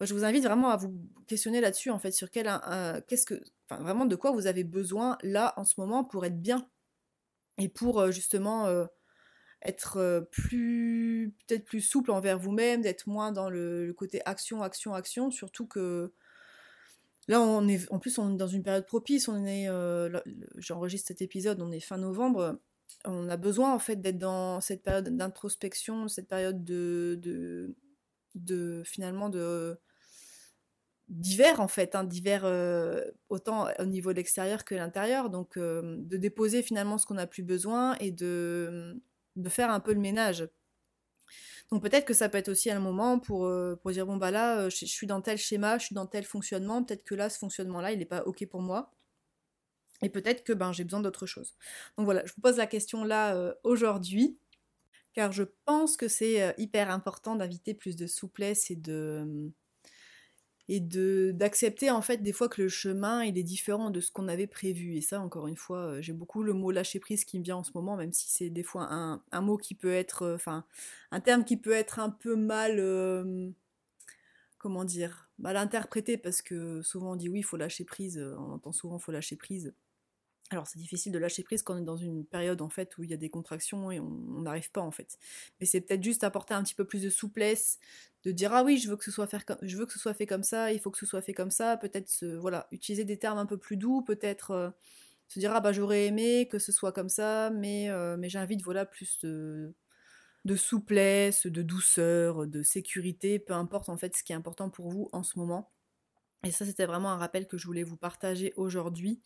je 0.00 0.12
vous 0.12 0.24
invite 0.24 0.44
vraiment 0.44 0.70
à 0.70 0.76
vous 0.76 0.92
questionner 1.28 1.60
là-dessus, 1.60 1.90
en 1.90 2.00
fait, 2.00 2.10
sur 2.10 2.30
quel, 2.30 2.50
qu'est-ce 3.06 3.26
que, 3.26 3.40
vraiment 3.70 4.06
de 4.06 4.16
quoi 4.16 4.32
vous 4.32 4.48
avez 4.48 4.64
besoin 4.64 5.18
là, 5.22 5.54
en 5.56 5.64
ce 5.64 5.80
moment, 5.80 6.02
pour 6.02 6.24
être 6.24 6.40
bien. 6.40 6.68
Et 7.58 7.68
pour 7.68 8.10
justement 8.10 8.66
être 9.62 10.28
plus 10.30 11.34
peut-être 11.46 11.64
plus 11.64 11.80
souple 11.80 12.10
envers 12.10 12.38
vous-même, 12.38 12.82
d'être 12.82 13.06
moins 13.06 13.32
dans 13.32 13.50
le, 13.50 13.92
côté 13.96 14.20
action, 14.24 14.62
action, 14.62 14.94
action, 14.94 15.30
surtout 15.30 15.66
que 15.66 16.12
là 17.28 17.40
on 17.40 17.66
est 17.68 17.90
en 17.92 17.98
plus 17.98 18.18
on 18.18 18.34
est 18.34 18.36
dans 18.36 18.46
une 18.46 18.62
période 18.62 18.86
propice, 18.86 19.28
on 19.28 19.44
est 19.44 19.68
euh, 19.68 20.20
j'enregistre 20.56 21.08
cet 21.08 21.22
épisode, 21.22 21.60
on 21.60 21.72
est 21.72 21.80
fin 21.80 21.98
novembre, 21.98 22.58
on 23.04 23.28
a 23.28 23.36
besoin 23.36 23.74
en 23.74 23.78
fait 23.78 23.96
d'être 23.96 24.18
dans 24.18 24.60
cette 24.60 24.82
période 24.82 25.08
d'introspection, 25.16 26.08
cette 26.08 26.28
période 26.28 26.62
de, 26.64 27.20
de, 28.34 28.82
finalement 28.84 29.28
de 29.28 29.78
d'hiver 31.08 31.60
en 31.60 31.68
fait, 31.68 31.94
hein, 31.94 32.02
d'hiver 32.02 32.42
euh, 32.44 33.00
autant 33.28 33.68
au 33.78 33.84
niveau 33.84 34.10
de 34.10 34.16
l'extérieur 34.16 34.64
que 34.64 34.74
l'intérieur, 34.74 35.30
donc 35.30 35.56
de 35.56 36.16
déposer 36.16 36.62
finalement 36.62 36.98
ce 36.98 37.06
qu'on 37.06 37.14
n'a 37.14 37.28
plus 37.28 37.44
besoin 37.44 37.94
et 38.00 38.10
de 38.10 39.00
de 39.36 39.48
faire 39.48 39.70
un 39.70 39.80
peu 39.80 39.92
le 39.92 40.00
ménage. 40.00 40.48
Donc 41.70 41.82
peut-être 41.82 42.04
que 42.04 42.14
ça 42.14 42.28
peut 42.28 42.38
être 42.38 42.48
aussi 42.48 42.70
un 42.70 42.78
moment 42.78 43.18
pour, 43.18 43.46
euh, 43.46 43.76
pour 43.76 43.90
dire 43.90 44.06
bon 44.06 44.16
bah 44.16 44.30
là 44.30 44.60
euh, 44.60 44.70
je, 44.70 44.86
suis 44.86 45.06
dans 45.06 45.20
tel 45.20 45.36
schéma, 45.36 45.78
je 45.78 45.86
suis 45.86 45.94
dans 45.94 46.06
tel 46.06 46.24
fonctionnement, 46.24 46.82
peut-être 46.84 47.02
que 47.04 47.14
là 47.14 47.28
ce 47.28 47.38
fonctionnement-là 47.38 47.92
il 47.92 47.98
n'est 47.98 48.04
pas 48.04 48.22
ok 48.24 48.46
pour 48.46 48.62
moi. 48.62 48.92
Et 50.02 50.10
peut-être 50.10 50.44
que 50.44 50.52
ben, 50.52 50.72
j'ai 50.72 50.84
besoin 50.84 51.00
d'autre 51.00 51.26
chose. 51.26 51.56
Donc 51.96 52.04
voilà, 52.04 52.24
je 52.26 52.32
vous 52.34 52.42
pose 52.42 52.58
la 52.58 52.66
question 52.66 53.02
là 53.04 53.34
euh, 53.34 53.54
aujourd'hui, 53.64 54.38
car 55.14 55.32
je 55.32 55.44
pense 55.64 55.96
que 55.96 56.08
c'est 56.08 56.54
hyper 56.58 56.90
important 56.90 57.34
d'inviter 57.36 57.74
plus 57.74 57.96
de 57.96 58.06
souplesse 58.06 58.70
et 58.70 58.76
de, 58.76 59.50
et 60.68 60.80
de 60.80 61.32
d'accepter 61.32 61.90
en 61.90 62.02
fait 62.02 62.18
des 62.18 62.32
fois 62.32 62.48
que 62.48 62.60
le 62.62 62.68
chemin 62.68 63.22
il 63.22 63.38
est 63.38 63.42
différent 63.44 63.90
de 63.90 64.00
ce 64.00 64.10
qu'on 64.10 64.28
avait 64.28 64.46
prévu. 64.46 64.96
Et 64.96 65.00
ça 65.00 65.20
encore 65.20 65.46
une 65.46 65.56
fois 65.56 65.78
euh, 65.86 66.02
j'ai 66.02 66.12
beaucoup 66.12 66.42
le 66.42 66.52
mot 66.52 66.70
lâcher 66.70 67.00
prise 67.00 67.24
qui 67.24 67.38
me 67.38 67.44
vient 67.44 67.56
en 67.56 67.64
ce 67.64 67.70
moment 67.74 67.96
même 67.96 68.12
si 68.12 68.28
c'est 68.28 68.50
des 68.50 68.62
fois 68.62 68.88
un, 68.90 69.22
un, 69.32 69.40
mot 69.40 69.56
qui 69.56 69.74
peut 69.74 69.92
être 69.92 70.22
euh, 70.22 70.34
enfin 70.34 70.64
un 71.10 71.20
terme 71.20 71.44
qui 71.44 71.56
peut 71.56 71.72
être 71.72 71.98
un 71.98 72.10
peu 72.10 72.36
mal 72.36 72.78
euh, 72.78 73.48
comment 74.58 74.84
dire 74.84 75.30
mal 75.38 75.56
interprété 75.56 76.16
parce 76.16 76.42
que 76.42 76.82
souvent 76.82 77.12
on 77.12 77.16
dit 77.16 77.28
oui 77.28 77.40
il 77.40 77.44
faut 77.44 77.56
lâcher 77.56 77.84
prise 77.84 78.18
on 78.38 78.52
entend 78.52 78.72
souvent 78.72 78.98
il 78.98 79.02
faut 79.02 79.12
lâcher 79.12 79.36
prise 79.36 79.74
alors 80.50 80.66
c'est 80.66 80.78
difficile 80.78 81.12
de 81.12 81.18
lâcher 81.18 81.42
prise 81.42 81.62
quand 81.62 81.74
on 81.74 81.78
est 81.78 81.84
dans 81.84 81.96
une 81.96 82.24
période 82.24 82.62
en 82.62 82.68
fait 82.68 82.96
où 82.98 83.04
il 83.04 83.10
y 83.10 83.14
a 83.14 83.16
des 83.16 83.30
contractions 83.30 83.90
et 83.90 84.00
on 84.00 84.40
n'arrive 84.42 84.70
pas 84.70 84.80
en 84.80 84.90
fait. 84.90 85.18
Mais 85.60 85.66
c'est 85.66 85.80
peut-être 85.80 86.02
juste 86.02 86.24
apporter 86.24 86.54
un 86.54 86.62
petit 86.62 86.74
peu 86.74 86.84
plus 86.84 87.02
de 87.02 87.10
souplesse, 87.10 87.78
de 88.24 88.32
dire 88.32 88.52
ah 88.52 88.62
oui 88.62 88.78
je 88.78 88.88
veux 88.88 88.96
que 88.96 89.04
ce 89.04 89.10
soit 89.10 89.26
fait 89.26 90.26
comme 90.26 90.42
ça, 90.42 90.72
il 90.72 90.80
faut 90.80 90.90
que 90.90 90.98
ce 90.98 91.06
soit 91.06 91.22
fait 91.22 91.34
comme 91.34 91.50
ça, 91.50 91.76
peut-être 91.76 92.24
voilà 92.40 92.68
utiliser 92.70 93.04
des 93.04 93.18
termes 93.18 93.38
un 93.38 93.46
peu 93.46 93.58
plus 93.58 93.76
doux, 93.76 94.02
peut-être 94.02 94.50
euh, 94.52 94.70
se 95.28 95.38
dire 95.40 95.52
ah 95.54 95.60
bah 95.60 95.72
j'aurais 95.72 96.06
aimé 96.06 96.48
que 96.48 96.58
ce 96.58 96.72
soit 96.72 96.92
comme 96.92 97.08
ça, 97.08 97.50
mais 97.50 97.90
euh, 97.90 98.16
mais 98.16 98.28
j'invite 98.28 98.62
voilà 98.62 98.86
plus 98.86 99.18
de 99.22 99.74
de 100.44 100.56
souplesse, 100.56 101.46
de 101.46 101.62
douceur, 101.62 102.46
de 102.46 102.62
sécurité, 102.62 103.40
peu 103.40 103.52
importe 103.52 103.88
en 103.88 103.96
fait 103.96 104.16
ce 104.16 104.22
qui 104.22 104.32
est 104.32 104.36
important 104.36 104.70
pour 104.70 104.88
vous 104.90 105.08
en 105.12 105.24
ce 105.24 105.38
moment. 105.38 105.72
Et 106.44 106.52
ça, 106.52 106.64
c'était 106.64 106.86
vraiment 106.86 107.10
un 107.10 107.16
rappel 107.16 107.48
que 107.48 107.58
je 107.58 107.66
voulais 107.66 107.82
vous 107.82 107.96
partager 107.96 108.52
aujourd'hui 108.56 109.20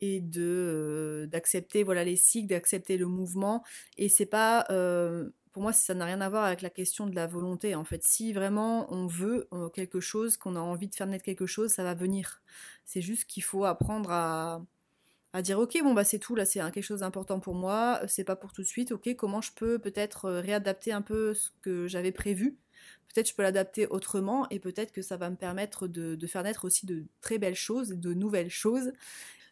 et 0.00 0.20
de 0.20 0.42
euh, 0.42 1.26
d'accepter 1.26 1.82
voilà 1.82 2.04
les 2.04 2.16
cycles, 2.16 2.48
d'accepter 2.48 2.96
le 2.96 3.06
mouvement. 3.06 3.62
Et 3.98 4.08
c'est 4.08 4.26
pas 4.26 4.66
euh, 4.70 5.30
pour 5.52 5.62
moi 5.62 5.72
ça 5.72 5.94
n'a 5.94 6.04
rien 6.04 6.20
à 6.20 6.28
voir 6.28 6.44
avec 6.44 6.62
la 6.62 6.70
question 6.70 7.06
de 7.06 7.14
la 7.14 7.26
volonté 7.26 7.74
en 7.74 7.84
fait. 7.84 8.02
Si 8.02 8.32
vraiment 8.32 8.92
on 8.92 9.06
veut 9.06 9.48
euh, 9.52 9.68
quelque 9.68 10.00
chose, 10.00 10.36
qu'on 10.36 10.56
a 10.56 10.60
envie 10.60 10.88
de 10.88 10.94
faire 10.94 11.06
naître 11.06 11.24
quelque 11.24 11.46
chose, 11.46 11.70
ça 11.70 11.84
va 11.84 11.94
venir. 11.94 12.42
C'est 12.84 13.02
juste 13.02 13.24
qu'il 13.24 13.42
faut 13.42 13.64
apprendre 13.64 14.10
à, 14.10 14.64
à 15.32 15.42
dire 15.42 15.58
ok 15.58 15.78
bon 15.82 15.94
bah 15.94 16.04
c'est 16.04 16.18
tout 16.18 16.34
là 16.34 16.44
c'est 16.44 16.60
quelque 16.72 16.82
chose 16.82 17.00
d'important 17.00 17.40
pour 17.40 17.54
moi 17.54 18.00
c'est 18.08 18.24
pas 18.24 18.36
pour 18.36 18.52
tout 18.52 18.62
de 18.62 18.66
suite 18.66 18.92
ok 18.92 19.14
comment 19.16 19.40
je 19.40 19.52
peux 19.52 19.78
peut-être 19.78 20.28
réadapter 20.30 20.92
un 20.92 21.02
peu 21.02 21.34
ce 21.34 21.50
que 21.62 21.86
j'avais 21.88 22.12
prévu? 22.12 22.58
Peut-être 23.12 23.28
je 23.28 23.34
peux 23.34 23.42
l'adapter 23.42 23.86
autrement 23.88 24.48
et 24.50 24.60
peut-être 24.60 24.92
que 24.92 25.02
ça 25.02 25.16
va 25.16 25.30
me 25.30 25.36
permettre 25.36 25.88
de, 25.88 26.14
de, 26.14 26.26
faire 26.28 26.44
naître 26.44 26.64
aussi 26.64 26.86
de 26.86 27.06
très 27.20 27.38
belles 27.38 27.56
choses 27.56 27.90
de 27.90 28.14
nouvelles 28.14 28.50
choses 28.50 28.92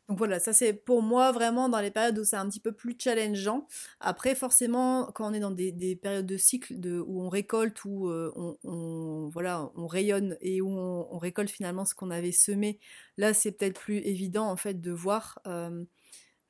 donc 0.08 0.16
voilà, 0.16 0.40
ça 0.40 0.54
c'est 0.54 0.72
pour 0.72 1.02
moi 1.02 1.32
vraiment 1.32 1.68
dans 1.68 1.80
les 1.80 1.90
périodes 1.90 2.18
où 2.18 2.24
c'est 2.24 2.36
un 2.36 2.48
petit 2.48 2.60
peu 2.60 2.72
plus 2.72 2.96
challengeant. 2.98 3.66
Après, 4.00 4.34
forcément, 4.34 5.12
quand 5.14 5.30
on 5.30 5.34
est 5.34 5.40
dans 5.40 5.50
des, 5.50 5.96
périodes 5.96 6.24
de 6.24 6.36
cycle 6.38 6.74
où 7.06 7.22
on 7.22 7.28
récolte, 7.28 7.84
où 7.84 8.08
euh, 8.08 8.32
on, 8.64 9.28
voilà, 9.28 9.70
on 9.76 9.86
rayonne 9.86 10.38
et 10.40 10.62
où 10.62 10.70
on, 10.70 11.18
récolte 11.18 11.50
finalement 11.50 11.84
ce 11.84 11.94
qu'on 11.94 12.10
avait 12.10 12.32
semé, 12.32 12.78
là 13.18 13.34
c'est 13.34 13.52
peut-être 13.52 13.78
plus 13.78 13.98
évident 13.98 14.48
en 14.48 14.56
fait 14.56 14.80
de 14.80 14.92
voir 14.92 15.40
euh, 15.46 15.84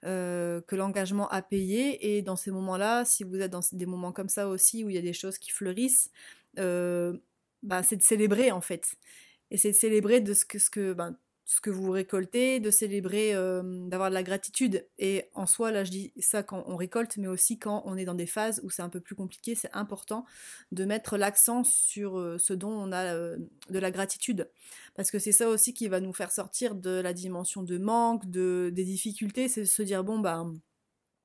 euh, 0.04 0.60
que 0.62 0.76
l'engagement 0.76 1.28
a 1.28 1.42
payé. 1.42 2.16
Et 2.16 2.22
dans 2.22 2.36
ces 2.36 2.52
moments-là, 2.52 3.04
si 3.04 3.24
vous 3.24 3.40
êtes 3.40 3.50
dans 3.50 3.60
des 3.72 3.86
moments 3.86 4.12
comme 4.12 4.28
ça 4.28 4.48
aussi 4.48 4.84
où 4.84 4.90
il 4.90 4.94
y 4.94 4.98
a 4.98 5.02
des 5.02 5.12
choses 5.12 5.38
qui 5.38 5.50
fleurissent, 5.50 6.10
bah, 6.56 7.82
c'est 7.82 7.96
de 7.96 8.02
célébrer 8.02 8.52
en 8.52 8.60
fait. 8.60 8.94
Et 9.50 9.56
c'est 9.56 9.72
de 9.72 9.76
célébrer 9.76 10.20
de 10.20 10.34
ce 10.34 10.44
que, 10.44 10.58
ce 10.58 10.92
ben, 10.92 11.16
ce 11.48 11.62
que 11.62 11.70
vous 11.70 11.90
récoltez, 11.90 12.60
de 12.60 12.70
célébrer, 12.70 13.34
euh, 13.34 13.62
d'avoir 13.88 14.10
de 14.10 14.14
la 14.14 14.22
gratitude. 14.22 14.86
Et 14.98 15.30
en 15.32 15.46
soi, 15.46 15.72
là, 15.72 15.82
je 15.82 15.90
dis 15.90 16.12
ça 16.18 16.42
quand 16.42 16.62
on 16.66 16.76
récolte, 16.76 17.16
mais 17.16 17.26
aussi 17.26 17.58
quand 17.58 17.82
on 17.86 17.96
est 17.96 18.04
dans 18.04 18.14
des 18.14 18.26
phases 18.26 18.60
où 18.64 18.68
c'est 18.70 18.82
un 18.82 18.90
peu 18.90 19.00
plus 19.00 19.14
compliqué, 19.14 19.54
c'est 19.54 19.70
important 19.72 20.26
de 20.72 20.84
mettre 20.84 21.16
l'accent 21.16 21.64
sur 21.64 22.18
euh, 22.18 22.36
ce 22.36 22.52
dont 22.52 22.72
on 22.72 22.92
a 22.92 23.14
euh, 23.14 23.38
de 23.70 23.78
la 23.78 23.90
gratitude. 23.90 24.50
Parce 24.94 25.10
que 25.10 25.18
c'est 25.18 25.32
ça 25.32 25.48
aussi 25.48 25.72
qui 25.72 25.88
va 25.88 26.00
nous 26.00 26.12
faire 26.12 26.32
sortir 26.32 26.74
de 26.74 27.00
la 27.00 27.14
dimension 27.14 27.62
de 27.62 27.78
manque, 27.78 28.28
de, 28.28 28.70
des 28.74 28.84
difficultés, 28.84 29.48
c'est 29.48 29.64
se 29.64 29.82
dire, 29.82 30.04
bon, 30.04 30.18
bah, 30.18 30.44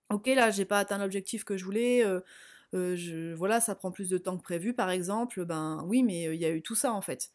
ok, 0.09 0.27
là, 0.27 0.51
j'ai 0.51 0.63
pas 0.63 0.79
atteint 0.79 0.99
l'objectif 0.99 1.43
que 1.43 1.57
je 1.57 1.65
voulais. 1.65 2.05
voilà, 2.71 3.59
ça 3.59 3.75
prend 3.75 3.91
plus 3.91 4.07
de 4.07 4.17
temps 4.17 4.37
que 4.37 4.43
prévu, 4.43 4.73
par 4.73 4.89
exemple. 4.89 5.43
Ben 5.43 5.83
oui, 5.85 6.01
mais 6.01 6.33
il 6.33 6.39
y 6.41 6.45
a 6.45 6.49
eu 6.51 6.61
tout 6.61 6.75
ça 6.75 6.93
en 6.93 7.01
fait. 7.01 7.29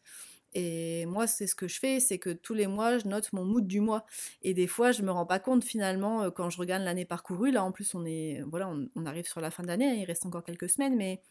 Et 0.53 1.05
moi, 1.05 1.27
c'est 1.27 1.47
ce 1.47 1.55
que 1.55 1.67
je 1.67 1.79
fais, 1.79 1.99
c'est 1.99 2.17
que 2.17 2.31
tous 2.31 2.53
les 2.53 2.67
mois, 2.67 2.97
je 2.97 3.07
note 3.07 3.31
mon 3.33 3.45
mood 3.45 3.67
du 3.67 3.81
mois. 3.81 4.05
Et 4.41 4.53
des 4.53 4.67
fois, 4.67 4.91
je 4.91 5.03
me 5.03 5.11
rends 5.11 5.25
pas 5.25 5.39
compte 5.39 5.63
finalement 5.63 6.23
euh, 6.23 6.29
quand 6.31 6.49
je 6.49 6.57
regarde 6.57 6.83
l'année 6.83 7.05
parcourue. 7.05 7.51
Là, 7.51 7.63
en 7.63 7.71
plus, 7.71 7.93
on 7.93 8.05
est, 8.05 8.41
voilà, 8.47 8.71
on, 8.95 9.05
arrive 9.05 9.27
sur 9.27 9.41
la 9.41 9.51
fin 9.51 9.63
de 9.63 9.67
l'année. 9.67 10.01
Il 10.01 10.05
reste 10.05 10.25
encore 10.25 10.43
quelques 10.43 10.69
semaines, 10.69 10.95
mais, 10.95 11.21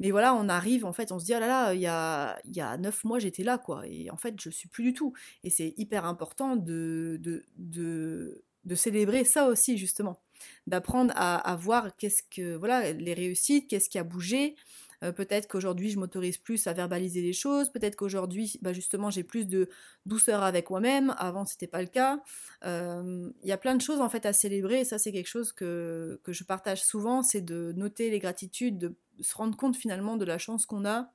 mais 0.00 0.10
voilà, 0.10 0.34
on 0.34 0.48
arrive. 0.48 0.86
En 0.86 0.92
fait, 0.92 1.12
on 1.12 1.18
se 1.18 1.26
dit, 1.26 1.34
oh 1.36 1.40
là 1.40 1.46
là, 1.46 1.74
il 1.74 1.80
y 1.80 1.86
a, 1.86 2.38
il 2.44 2.56
y 2.56 2.60
a 2.60 2.76
neuf 2.78 3.04
mois, 3.04 3.18
j'étais 3.18 3.44
là, 3.44 3.58
quoi. 3.58 3.82
Et 3.86 4.10
en 4.10 4.16
fait, 4.16 4.34
je 4.40 4.48
suis 4.50 4.68
plus 4.68 4.84
du 4.84 4.94
tout. 4.94 5.12
Et 5.44 5.50
c'est 5.50 5.74
hyper 5.76 6.06
important 6.06 6.56
de, 6.56 7.18
de, 7.20 7.44
de, 7.58 8.74
célébrer 8.74 9.24
ça 9.24 9.48
aussi, 9.48 9.76
justement, 9.76 10.20
d'apprendre 10.66 11.12
à, 11.16 11.36
à 11.36 11.56
voir 11.56 11.94
qu'est-ce 11.96 12.22
que, 12.22 12.56
voilà, 12.56 12.92
les 12.92 13.14
réussites, 13.14 13.68
qu'est-ce 13.68 13.90
qui 13.90 13.98
a 13.98 14.04
bougé. 14.04 14.56
Euh, 15.02 15.12
peut-être 15.12 15.48
qu'aujourd'hui 15.48 15.90
je 15.90 15.98
m'autorise 15.98 16.38
plus 16.38 16.66
à 16.66 16.72
verbaliser 16.72 17.22
les 17.22 17.32
choses, 17.32 17.70
peut-être 17.70 17.96
qu'aujourd'hui 17.96 18.58
bah, 18.62 18.72
justement 18.72 19.10
j'ai 19.10 19.24
plus 19.24 19.46
de 19.46 19.68
douceur 20.06 20.42
avec 20.42 20.70
moi-même, 20.70 21.14
avant 21.18 21.44
c'était 21.44 21.66
pas 21.66 21.82
le 21.82 21.88
cas. 21.88 22.20
Euh, 22.64 23.30
il 23.42 23.48
y 23.48 23.52
a 23.52 23.58
plein 23.58 23.74
de 23.74 23.82
choses 23.82 24.00
en 24.00 24.08
fait 24.08 24.26
à 24.26 24.32
célébrer. 24.32 24.80
Et 24.80 24.84
ça 24.84 24.98
c'est 24.98 25.12
quelque 25.12 25.28
chose 25.28 25.52
que, 25.52 26.20
que 26.24 26.32
je 26.32 26.44
partage 26.44 26.84
souvent, 26.84 27.22
c'est 27.22 27.40
de 27.42 27.72
noter 27.76 28.10
les 28.10 28.18
gratitudes, 28.18 28.78
de 28.78 28.96
se 29.20 29.34
rendre 29.34 29.56
compte 29.56 29.76
finalement 29.76 30.16
de 30.16 30.24
la 30.24 30.38
chance 30.38 30.66
qu'on 30.66 30.84
a 30.86 31.12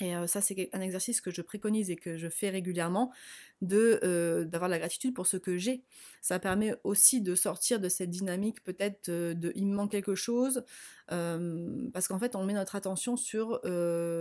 et 0.00 0.16
euh, 0.16 0.26
ça, 0.26 0.40
c'est 0.40 0.70
un 0.72 0.80
exercice 0.80 1.20
que 1.20 1.30
je 1.30 1.42
préconise 1.42 1.90
et 1.90 1.96
que 1.96 2.16
je 2.16 2.28
fais 2.28 2.50
régulièrement, 2.50 3.12
euh, 3.72 4.44
d'avoir 4.44 4.68
la 4.68 4.78
gratitude 4.78 5.14
pour 5.14 5.26
ce 5.26 5.36
que 5.36 5.58
j'ai. 5.58 5.82
Ça 6.22 6.38
permet 6.38 6.74
aussi 6.84 7.20
de 7.20 7.34
sortir 7.34 7.80
de 7.80 7.88
cette 7.88 8.10
dynamique 8.10 8.62
peut-être 8.64 9.08
euh, 9.10 9.34
de 9.34 9.52
il 9.54 9.66
me 9.66 9.74
manque 9.74 9.90
quelque 9.90 10.14
chose, 10.14 10.64
parce 11.08 12.06
qu'en 12.08 12.18
fait, 12.18 12.36
on 12.36 12.44
met 12.44 12.52
notre 12.52 12.76
attention 12.76 13.16
sur 13.16 13.60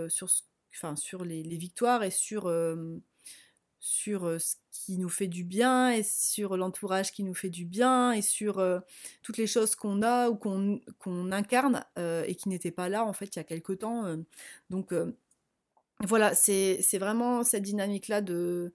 sur 0.09 0.27
enfin 0.73 0.95
sur 0.95 1.23
les, 1.23 1.43
victoires 1.43 2.03
et 2.03 2.11
sur 2.11 2.51
sur 3.79 4.41
ce 4.41 4.55
qui 4.71 4.97
nous 4.97 5.07
fait 5.09 5.27
du 5.27 5.43
bien 5.43 5.91
et 5.91 6.03
sur 6.03 6.57
l'entourage 6.57 7.11
qui 7.11 7.23
nous 7.23 7.35
fait 7.35 7.51
du 7.51 7.65
bien 7.65 8.11
et 8.11 8.23
sur 8.23 8.63
toutes 9.21 9.37
les 9.37 9.45
choses 9.45 9.75
qu'on 9.75 10.01
a 10.01 10.29
ou 10.29 10.35
qu'on 10.35 11.31
incarne 11.31 11.85
et 11.97 12.35
qui 12.35 12.49
n'étaient 12.49 12.71
pas 12.71 12.89
là 12.89 13.05
en 13.05 13.13
fait 13.13 13.35
il 13.35 13.37
y 13.37 13.41
a 13.41 13.43
quelque 13.43 13.73
temps. 13.73 14.17
donc 14.71 14.91
voilà, 16.05 16.33
c'est 16.33 16.97
vraiment 16.97 17.43
cette 17.43 17.63
dynamique-là 17.63 18.21
de 18.21 18.73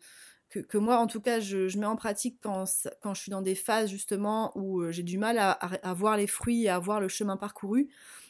que, 0.63 0.79
moi, 0.79 0.99
en 0.99 1.07
tout 1.07 1.21
cas, 1.21 1.41
je, 1.41 1.77
mets 1.79 1.87
en 1.87 1.97
pratique 1.97 2.39
quand, 2.41 2.65
je 2.67 3.21
suis 3.21 3.31
dans 3.31 3.43
des 3.43 3.55
phases 3.55 3.91
justement 3.91 4.53
où 4.57 4.81
euh, 4.83 4.93
j'ai 4.93 5.03
du 5.03 5.19
mal 5.19 5.39
à, 5.39 5.95
voir 5.95 6.17
les 6.17 6.27
fruits 6.27 6.65
et 6.65 6.69
à 6.69 6.79
voir 6.79 7.01
le 7.01 7.09
chemin 7.09 7.37
parcouru. 7.37 7.89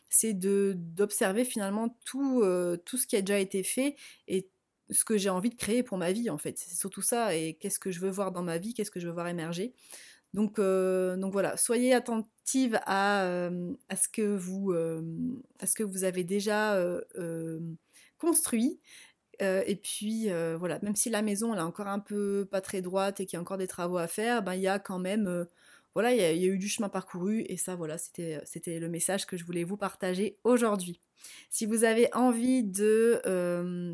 C'est 0.09 0.33
d'observer 0.35 1.45
finalement 1.45 1.97
tout, 2.05 2.41
euh, 2.43 2.77
tout 2.77 2.97
ce 2.97 3.07
qui 3.07 3.17
a 3.17 3.21
déjà 3.21 3.39
été 3.39 3.63
fait 3.63 3.97
et 4.29 4.49
ce 4.91 5.05
que 5.05 5.19
j'ai 5.19 5.31
envie 5.31 5.51
de 5.51 5.57
créer 5.57 5.83
pour 5.83 5.99
ma 5.99 6.13
vie 6.13 6.31
en 6.31 6.39
fait. 6.39 6.59
C'est 6.59 6.77
surtout 6.77 7.03
ça 7.03 7.35
et 7.35 7.55
qu'est-ce 7.55 7.79
que 7.79 7.91
je 7.91 8.01
veux 8.01 8.11
voir 8.11 8.33
dans 8.33 8.43
ma 8.43 8.59
vie, 8.59 8.75
qu'est-ce 8.75 8.91
que 8.91 9.01
je 9.01 9.07
veux 9.07 9.13
voir 9.13 9.29
émerger? 9.29 9.75
Donc, 10.35 10.59
euh, 10.59 11.17
voilà, 11.31 11.57
soyez 11.57 11.95
attentive 11.95 12.81
à 12.87 13.51
ce 13.97 14.09
que 14.09 15.83
vous 15.83 16.05
avez 16.05 16.25
déjà 16.25 16.81
construit. 18.25 18.81
Euh, 19.43 19.63
et 19.67 19.77
puis 19.77 20.31
euh, 20.31 20.57
voilà, 20.59 20.79
même 20.83 20.97
si 20.97 21.11
la 21.11 21.23
maison 21.23 21.53
elle 21.53 21.61
est 21.61 21.63
encore 21.63 21.89
un 21.89 21.99
peu 21.99 22.47
pas 22.51 22.61
très 22.61 22.83
droite 22.83 23.21
et 23.21 23.27
qu'il 23.27 23.37
y 23.37 23.39
a 23.39 23.41
encore 23.41 23.59
des 23.59 23.67
travaux 23.67 23.99
à 23.99 24.07
faire, 24.07 24.43
ben 24.43 24.55
il 24.55 24.63
y 24.63 24.69
a 24.69 24.79
quand 24.79 25.01
même 25.01 25.27
euh, 25.27 25.45
voilà, 25.95 26.13
il 26.13 26.19
y, 26.19 26.45
a, 26.45 26.49
eu 26.49 26.59
du 26.59 26.69
chemin 26.69 26.89
parcouru 26.89 27.45
et 27.49 27.57
ça 27.57 27.77
voilà, 27.77 27.99
c'était 27.99 28.41
c'était 28.45 28.79
le 28.79 28.89
message 28.89 29.27
que 29.27 29.37
je 29.37 29.45
voulais 29.45 29.65
vous 29.65 29.77
partager 29.77 30.39
aujourd'hui. 30.45 31.01
Si 31.49 31.65
vous 31.65 31.85
avez 31.85 32.13
envie 32.15 32.63
de, 32.63 33.23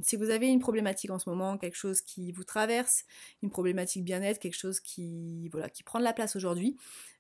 si 0.03 0.17
vous 0.17 0.31
avez 0.31 0.49
une 0.49 0.59
problématique 0.59 1.11
en 1.11 1.19
ce 1.21 1.29
moment, 1.29 1.59
quelque 1.59 1.77
chose 1.77 2.01
qui 2.01 2.33
vous 2.33 2.43
traverse, 2.43 3.05
une 3.43 3.51
problématique 3.51 4.03
bien-être, 4.03 4.41
quelque 4.41 4.59
chose 4.59 4.81
qui 4.81 5.49
voilà, 5.51 5.69
qui 5.69 5.85
prend 5.85 6.01
de 6.01 6.05
la 6.05 6.13
place 6.13 6.35
aujourd'hui, 6.35 6.77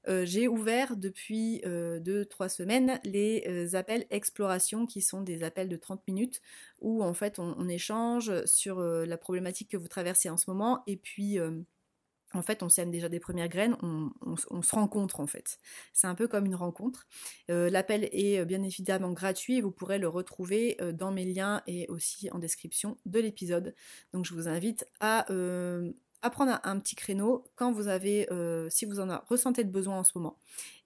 euh, 0.08 0.24
j'ai 0.24 0.48
ouvert 0.48 0.96
depuis 0.96 1.60
2-3 1.64 1.66
euh, 1.66 2.48
semaines 2.48 3.00
les 3.04 3.44
euh, 3.46 3.76
appels 3.76 4.06
exploration 4.10 4.86
qui 4.86 5.02
sont 5.02 5.20
des 5.20 5.42
appels 5.42 5.68
de 5.68 5.76
30 5.76 6.06
minutes 6.08 6.40
où 6.80 7.02
en 7.02 7.12
fait 7.12 7.38
on, 7.38 7.68
échange 7.68 8.44
sur 8.46 8.80
la 8.80 9.18
problématique 9.18 9.70
que 9.70 9.76
vous 9.76 9.88
traversez 9.88 10.30
en 10.30 10.36
ce 10.36 10.48
moment 10.48 10.82
et 10.86 10.96
puis 10.96 11.38
en 12.32 12.42
fait, 12.42 12.62
on 12.62 12.68
sème 12.68 12.90
déjà 12.90 13.08
des 13.08 13.20
premières 13.20 13.48
graines, 13.48 13.76
on, 13.82 14.36
se 14.36 14.74
rencontre 14.74 15.20
en 15.20 15.26
fait. 15.26 15.58
C'est 15.92 16.06
un 16.06 16.14
peu 16.14 16.28
comme 16.28 16.46
une 16.46 16.54
rencontre. 16.54 17.06
L'appel 17.48 18.08
est 18.12 18.44
bien 18.44 18.62
évidemment 18.62 19.12
gratuit 19.12 19.56
et 19.56 19.60
vous 19.60 19.72
pourrez 19.72 19.98
le 19.98 20.08
retrouver 20.08 20.76
dans 20.94 21.10
mes 21.10 21.24
liens 21.24 21.62
et 21.66 21.88
aussi 21.88 22.30
en 22.30 22.38
description 22.38 22.98
de 23.06 23.18
l'épisode. 23.18 23.74
Donc 24.12 24.24
je 24.24 24.34
vous 24.34 24.48
invite 24.48 24.86
à 25.00 25.26
prendre 26.28 26.60
un, 26.62 26.78
petit 26.78 26.96
créneau 26.96 27.44
quand 27.56 27.72
vous 27.72 27.88
avez, 27.88 28.30
euh, 28.30 28.68
si 28.68 28.84
vous 28.84 29.00
en 29.00 29.20
ressentez 29.26 29.62
le 29.62 29.70
besoin 29.70 29.98
en 29.98 30.04
ce 30.04 30.12
moment. 30.16 30.36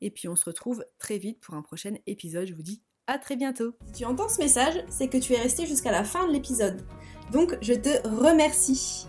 Et 0.01 0.11
puis 0.11 0.29
on 0.29 0.37
se 0.37 0.45
retrouve 0.45 0.85
très 0.99 1.19
vite 1.19 1.41
pour 1.41 1.55
un 1.55 1.63
prochain 1.63 1.95
épisode. 2.07 2.47
Je 2.47 2.55
vous 2.55 2.63
dis 2.63 2.83
à 3.09 3.19
très 3.19 3.37
bientôt. 3.37 3.75
Si 3.87 3.93
tu 3.93 4.05
entends 4.05 4.29
ce 4.29 4.39
message, 4.39 4.85
c'est 4.89 5.09
que 5.09 5.19
tu 5.19 5.33
es 5.33 5.39
resté 5.39 5.67
jusqu'à 5.67 5.91
la 5.91 6.05
fin 6.05 6.27
de 6.29 6.33
l'épisode. 6.33 6.87
Donc 7.33 7.59
je 7.61 7.75
te 7.75 8.07
remercie. 8.07 9.09